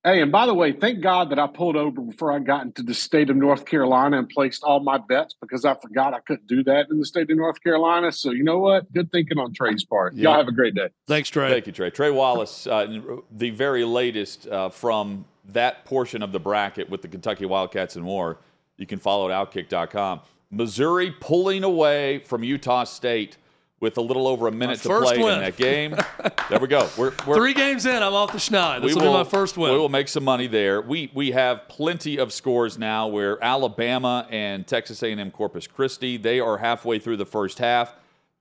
[0.04, 2.82] Hey, and by the way, thank God that I pulled over before I got into
[2.82, 6.48] the state of North Carolina and placed all my bets because I forgot I couldn't
[6.48, 8.10] do that in the state of North Carolina.
[8.10, 8.92] So you know what?
[8.92, 10.14] Good thinking on Trey's part.
[10.14, 10.88] Y'all have a great day.
[11.06, 11.50] Thanks, Trey.
[11.50, 11.90] Thank you, Trey.
[11.90, 17.08] Trey Wallace, uh, the very latest uh, from that portion of the bracket with the
[17.08, 18.38] Kentucky Wildcats and more.
[18.78, 20.20] You can follow at Outkick.com.
[20.50, 23.36] Missouri pulling away from Utah State
[23.82, 25.34] with a little over a minute to play win.
[25.34, 25.96] in that game.
[26.48, 26.88] there we go.
[26.96, 28.80] We're, we're, Three games in, I'm off the schneid.
[28.80, 29.72] This will, will be my first win.
[29.72, 30.80] We will make some money there.
[30.80, 36.38] We we have plenty of scores now where Alabama and Texas A&M Corpus Christi, they
[36.38, 37.94] are halfway through the first half.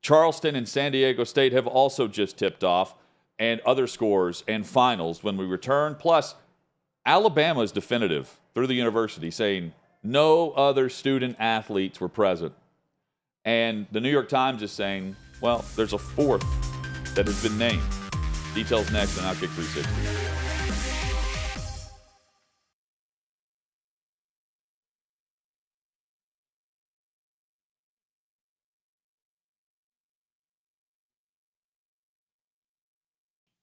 [0.04, 2.94] Charleston and San Diego State have also just tipped off
[3.40, 5.96] and other scores and finals when we return.
[5.96, 6.36] Plus,
[7.04, 9.74] Alabama is definitive through the university saying
[10.04, 12.54] no other student athletes were present.
[13.44, 16.46] And the New York Times is saying well, there's a fourth
[17.16, 17.84] that has been named.
[18.54, 20.42] Details next on Outkick 360.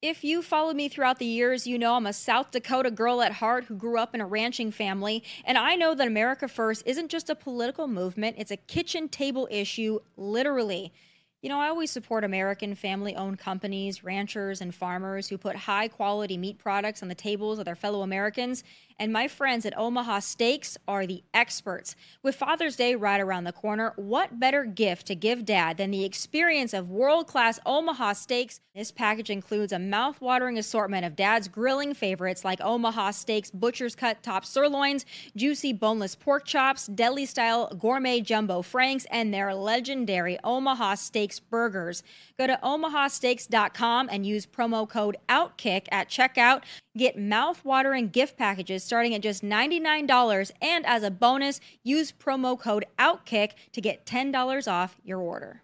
[0.01, 3.33] If you followed me throughout the years, you know I'm a South Dakota girl at
[3.33, 5.25] heart who grew up in a ranching family.
[5.43, 9.47] And I know that America First isn't just a political movement, it's a kitchen table
[9.51, 10.93] issue, literally.
[11.41, 15.87] You know, I always support American family owned companies, ranchers, and farmers who put high
[15.87, 18.61] quality meat products on the tables of their fellow Americans.
[19.01, 21.95] And my friends at Omaha Steaks are the experts.
[22.21, 26.03] With Father's Day right around the corner, what better gift to give dad than the
[26.03, 28.59] experience of world class Omaha Steaks?
[28.75, 34.21] This package includes a mouth-watering assortment of dad's grilling favorites like Omaha Steaks butcher's cut
[34.21, 40.95] top sirloins, juicy boneless pork chops, deli style gourmet jumbo franks, and their legendary Omaha
[40.95, 42.03] Steaks burgers.
[42.37, 46.63] Go to omahasteaks.com and use promo code OUTKICK at checkout.
[46.97, 52.85] Get mouth-watering gift packages starting at just $99 and as a bonus, use promo code
[52.97, 55.61] OUTKICK to get $10 off your order.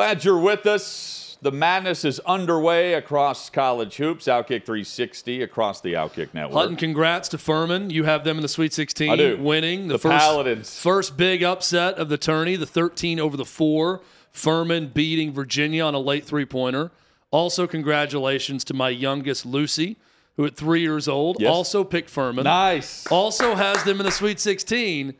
[0.00, 1.36] Glad you're with us.
[1.42, 4.24] The madness is underway across college hoops.
[4.28, 6.54] Outkick 360 across the Outkick network.
[6.54, 7.90] Hutton, congrats to Furman.
[7.90, 9.36] You have them in the Sweet 16, I do.
[9.36, 10.80] winning the, The first Paladins.
[10.80, 14.00] first big upset of the tourney, the 13 over the four.
[14.32, 16.90] Furman beating Virginia on a late three pointer.
[17.30, 19.98] Also, congratulations to my youngest Lucy,
[20.38, 21.50] who at three years old Yes.
[21.50, 22.44] also picked Furman.
[22.44, 23.06] Nice.
[23.08, 25.12] Also has them in the Sweet 16.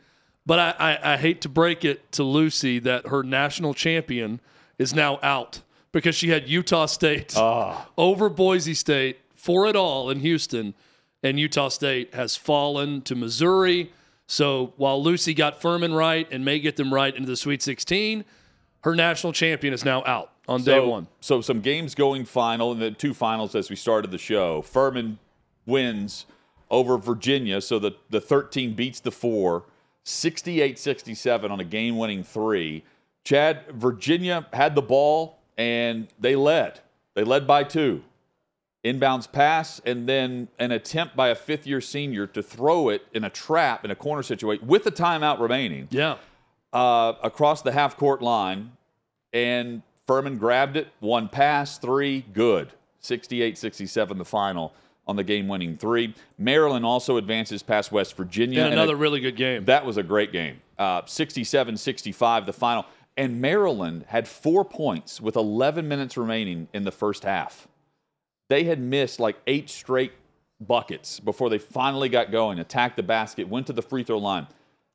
[0.43, 0.73] But I,
[1.03, 4.39] I, I hate to break it to Lucy that her national champion
[4.81, 5.61] is now out
[5.91, 7.87] because she had Utah State Ah.
[7.97, 10.73] over Boise State for it all in Houston,
[11.23, 13.91] and Utah State has fallen to Missouri.
[14.25, 18.25] So while Lucy got Furman right and may get them right into the Sweet 16,
[18.83, 21.07] her national champion is now out on day so, one.
[21.19, 24.61] So some games going final, and the two finals as we started the show.
[24.63, 25.19] Furman
[25.65, 26.25] wins
[26.71, 29.65] over Virginia, so the, the 13 beats the four,
[30.05, 32.83] 68-67 on a game-winning three.
[33.23, 36.79] Chad, Virginia had the ball and they led.
[37.13, 38.03] They led by two.
[38.83, 43.29] Inbounds pass and then an attempt by a fifth-year senior to throw it in a
[43.29, 46.15] trap in a corner situation with the timeout remaining Yeah.
[46.73, 48.71] uh, across the half court line,
[49.33, 52.71] and Furman grabbed it, one pass, three, good.
[53.01, 54.73] 68 67 the final
[55.07, 56.15] on the game winning three.
[56.39, 58.63] Maryland also advances past West Virginia.
[58.65, 59.65] Another it- really good game.
[59.65, 60.59] that was a great game.
[61.05, 62.85] 67 65 the final.
[63.17, 67.67] And Maryland had four points with 11 minutes remaining in the first half.
[68.49, 70.13] They had missed like eight straight
[70.59, 74.47] buckets before they finally got going, attacked the basket, went to the free throw line.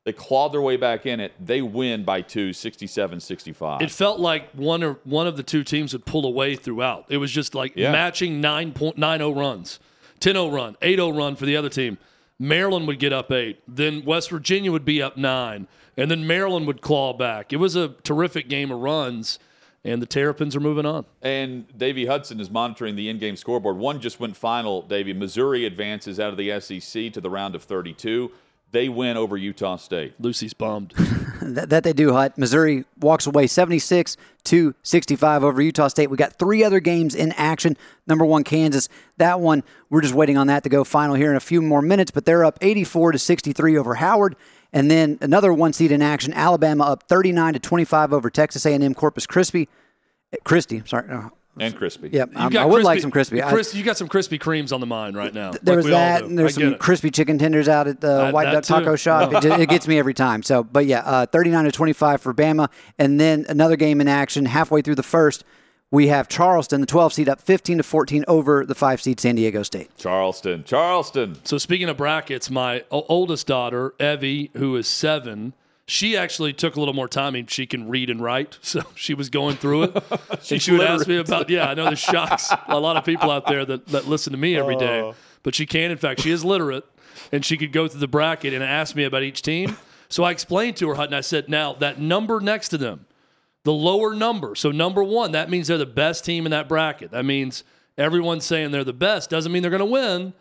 [0.04, 1.32] They clawed their way back in it.
[1.44, 3.82] They win by two, 67 65.
[3.82, 7.06] It felt like one or one of the two teams would pull away throughout.
[7.08, 7.90] It was just like Yeah.
[7.90, 9.80] matching 9.90 runs,
[10.20, 11.98] 10-0 run, 8-0 run for the other team.
[12.38, 15.66] Maryland would get up eight, then West Virginia would be up nine,
[15.96, 17.52] and then Maryland would claw back.
[17.52, 19.38] It was a terrific game of runs,
[19.84, 21.06] and the Terrapins are moving on.
[21.22, 23.78] And Davey Hudson is monitoring the in game scoreboard.
[23.78, 25.12] One just went final, Davey.
[25.12, 28.30] Missouri advances out of the SEC to the round of 32.
[28.76, 30.12] They win over Utah State.
[30.20, 30.92] Lucy's bummed.
[31.40, 32.36] that, that they do, Hut.
[32.36, 36.10] Missouri walks away 76 to 65 over Utah State.
[36.10, 37.78] We got three other games in action.
[38.06, 38.90] Number one, Kansas.
[39.16, 41.80] That one, we're just waiting on that to go final here in a few more
[41.80, 44.36] minutes, but they're up 84 to 63 over Howard.
[44.74, 48.92] And then another one seed in action, Alabama up 39 to 25 over Texas A&M
[48.92, 49.70] Corpus Christi.
[50.44, 51.10] Christie, sorry.
[51.10, 52.10] Uh, And crispy.
[52.12, 53.40] Yep, You um, got I would like some crispy.
[53.40, 55.52] Chris, you got some Krispy Kremes on the mind right now.
[55.62, 56.78] there like was that, and there's some it.
[56.78, 58.96] crispy chicken tenders out at the Uh, White that Duck Taco.
[58.96, 59.32] Shop.
[59.32, 60.42] It, it gets me every time.
[60.42, 64.44] So, but yeah, uh, 39 to 25 for Bama, and then another game in action
[64.46, 65.44] halfway through the first.
[65.92, 69.36] We have Charleston, the 12 seed, up 15 to 14 over the five seed San
[69.36, 69.88] Diego State.
[69.96, 70.64] Charleston.
[70.64, 71.36] Charleston.
[71.44, 75.52] So speaking of brackets, my oldest daughter, Evie, who is seven,
[75.86, 77.28] she actually took a little more time.
[77.28, 80.04] I mean, she can read and write, so she was going through it.
[80.50, 83.30] and she would ask me about, yeah, I know this shocks a lot of people
[83.30, 85.14] out there that, that listen to me every day, oh.
[85.42, 85.90] but she can.
[85.90, 86.84] In fact, she is literate,
[87.32, 89.76] and she could go through the bracket and ask me about each team.
[90.08, 93.06] So I explained to her, Hutton, I said, now that number next to them,
[93.64, 94.54] the lower number.
[94.54, 97.10] So number one, that means they're the best team in that bracket.
[97.10, 97.64] That means
[97.98, 99.28] everyone's saying they're the best.
[99.28, 100.34] Doesn't mean they're going to win,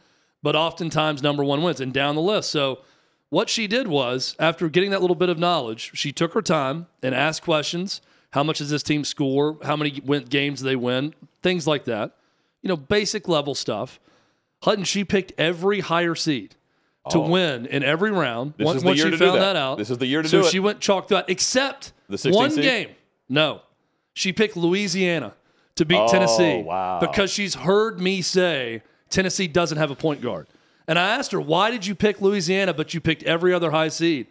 [0.43, 2.51] but oftentimes number one wins and down the list.
[2.51, 2.81] So
[3.29, 6.87] what she did was, after getting that little bit of knowledge, she took her time
[7.03, 8.01] and asked questions.
[8.31, 9.57] How much does this team score?
[9.63, 11.13] How many win- games do they win?
[11.41, 12.15] Things like that.
[12.61, 13.99] You know, basic level stuff.
[14.63, 16.55] Hutton, she picked every higher seed
[17.09, 17.29] to oh.
[17.29, 18.53] win in every round.
[18.57, 19.53] This once is the once year she to do found that.
[19.53, 19.55] that.
[19.55, 20.45] out, This is the year to so do it.
[20.45, 22.63] So she went chalk that, except The 16 one seed?
[22.63, 22.89] game.
[23.29, 23.61] No,
[24.13, 25.33] she picked Louisiana
[25.75, 26.99] to beat Oh, Tennessee wow.
[26.99, 30.47] because she's heard me say Tennessee doesn't have a point guard.
[30.87, 33.87] And I asked her, why did you pick Louisiana, but you picked every other high
[33.87, 34.27] seed?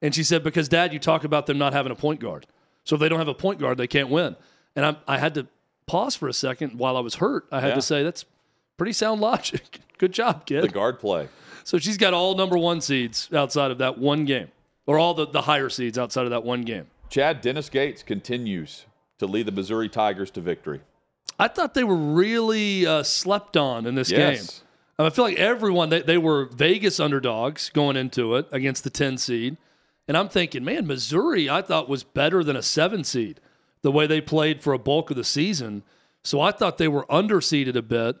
[0.00, 2.46] And she said, because dad, you talk about them not having a point guard.
[2.84, 4.36] So if they don't have a point guard, they can't win.
[4.76, 5.46] And I, I had to
[5.86, 7.46] pause for a second while I was hurt.
[7.52, 7.74] I had Yeah.
[7.74, 8.24] to say, that's
[8.76, 9.80] pretty sound logic.
[9.98, 10.62] Good job, kid.
[10.62, 11.28] The guard play.
[11.64, 14.48] So she's got all number one seeds outside of that one game,
[14.86, 16.86] or all the, the higher seeds outside of that one game.
[17.10, 18.86] Chad Dennis Gates continues
[19.18, 20.80] to lead the Missouri Tigers to victory.
[21.38, 24.36] I thought they were really uh, slept on in this Yes.
[24.60, 24.64] game.
[25.06, 29.18] I feel like everyone, they, they were Vegas underdogs going into it against the 10
[29.18, 29.56] seed.
[30.08, 33.40] And I'm thinking, man, Missouri, I thought was better than a seven seed
[33.82, 35.82] the way they played for a bulk of the season.
[36.24, 38.16] So I thought they were underseeded a bit.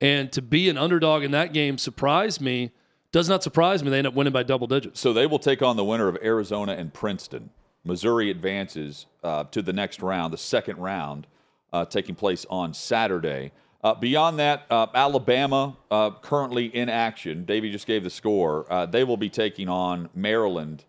[0.00, 2.72] And to be an underdog in that game surprised me.
[3.12, 3.90] Does not surprise me.
[3.90, 5.00] They end up winning by double digits.
[5.00, 7.50] So they will take on the winner of Arizona and Princeton.
[7.84, 11.26] Missouri advances uh, to the next round, the second round,
[11.72, 13.52] uh, taking place on Saturday.
[13.84, 17.44] Uh, beyond that, uh, Alabama uh, currently in action.
[17.44, 18.64] Davey just gave the score.
[18.70, 20.84] Uh, they will be taking on Maryland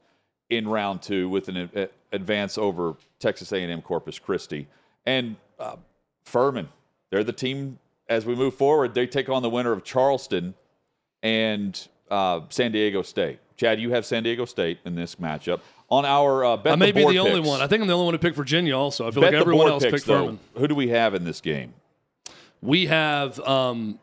[0.50, 4.68] in round two with an uh, advance over Texas A&M Corpus Christi.
[5.06, 5.76] And uh,
[6.24, 6.70] Furman,
[7.12, 8.94] they're the team as we move forward.
[8.94, 10.54] They take on the winner of Charleston
[11.22, 13.40] and uh, San Diego State.
[13.58, 15.60] Chad, you have San Diego State in this matchup.
[15.90, 17.62] On our uh, bet I may the be the only one.
[17.62, 19.06] I think I'm the only one who picked Virginia also.
[19.06, 20.26] I feel bet like everyone else picks, picked though.
[20.28, 20.40] Furman.
[20.58, 21.74] Who do we have in this game?
[22.66, 24.00] We have um,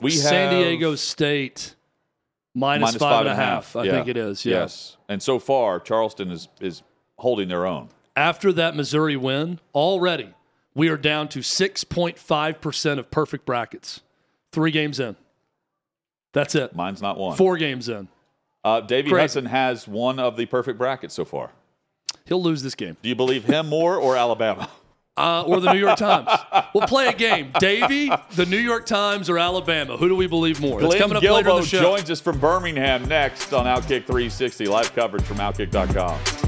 [0.00, 1.74] We San have Diego State
[2.54, 3.76] minus minus five and a half.
[3.76, 3.92] I Yeah.
[3.92, 4.44] think it is.
[4.44, 4.60] Yeah.
[4.60, 4.96] Yes.
[5.08, 6.82] And so far, Charleston is is
[7.18, 7.88] holding their own.
[8.16, 10.34] After that Missouri win, already
[10.74, 14.00] we are down to 6.5% of perfect brackets.
[14.52, 15.16] Three games in.
[16.32, 16.74] That's it.
[16.74, 17.36] Mine's not one.
[17.36, 18.08] Four games in.
[18.64, 19.20] Uh, Davey Crazy.
[19.20, 21.50] Hudson has one of the perfect brackets so far.
[22.24, 22.96] He'll lose this game.
[23.02, 24.68] Do you believe him more or Alabama?
[25.16, 26.28] Uh, or the New York Times.
[26.74, 27.52] We'll play a game.
[27.58, 29.98] Davy, the New York Times, or Alabama?
[29.98, 30.80] Who do we believe more?
[30.80, 31.80] It's Glenn coming up later in Guilbeau the show.
[31.82, 34.66] joins us from Birmingham next on Outkick 360.
[34.66, 36.41] Live coverage from Outkick.com.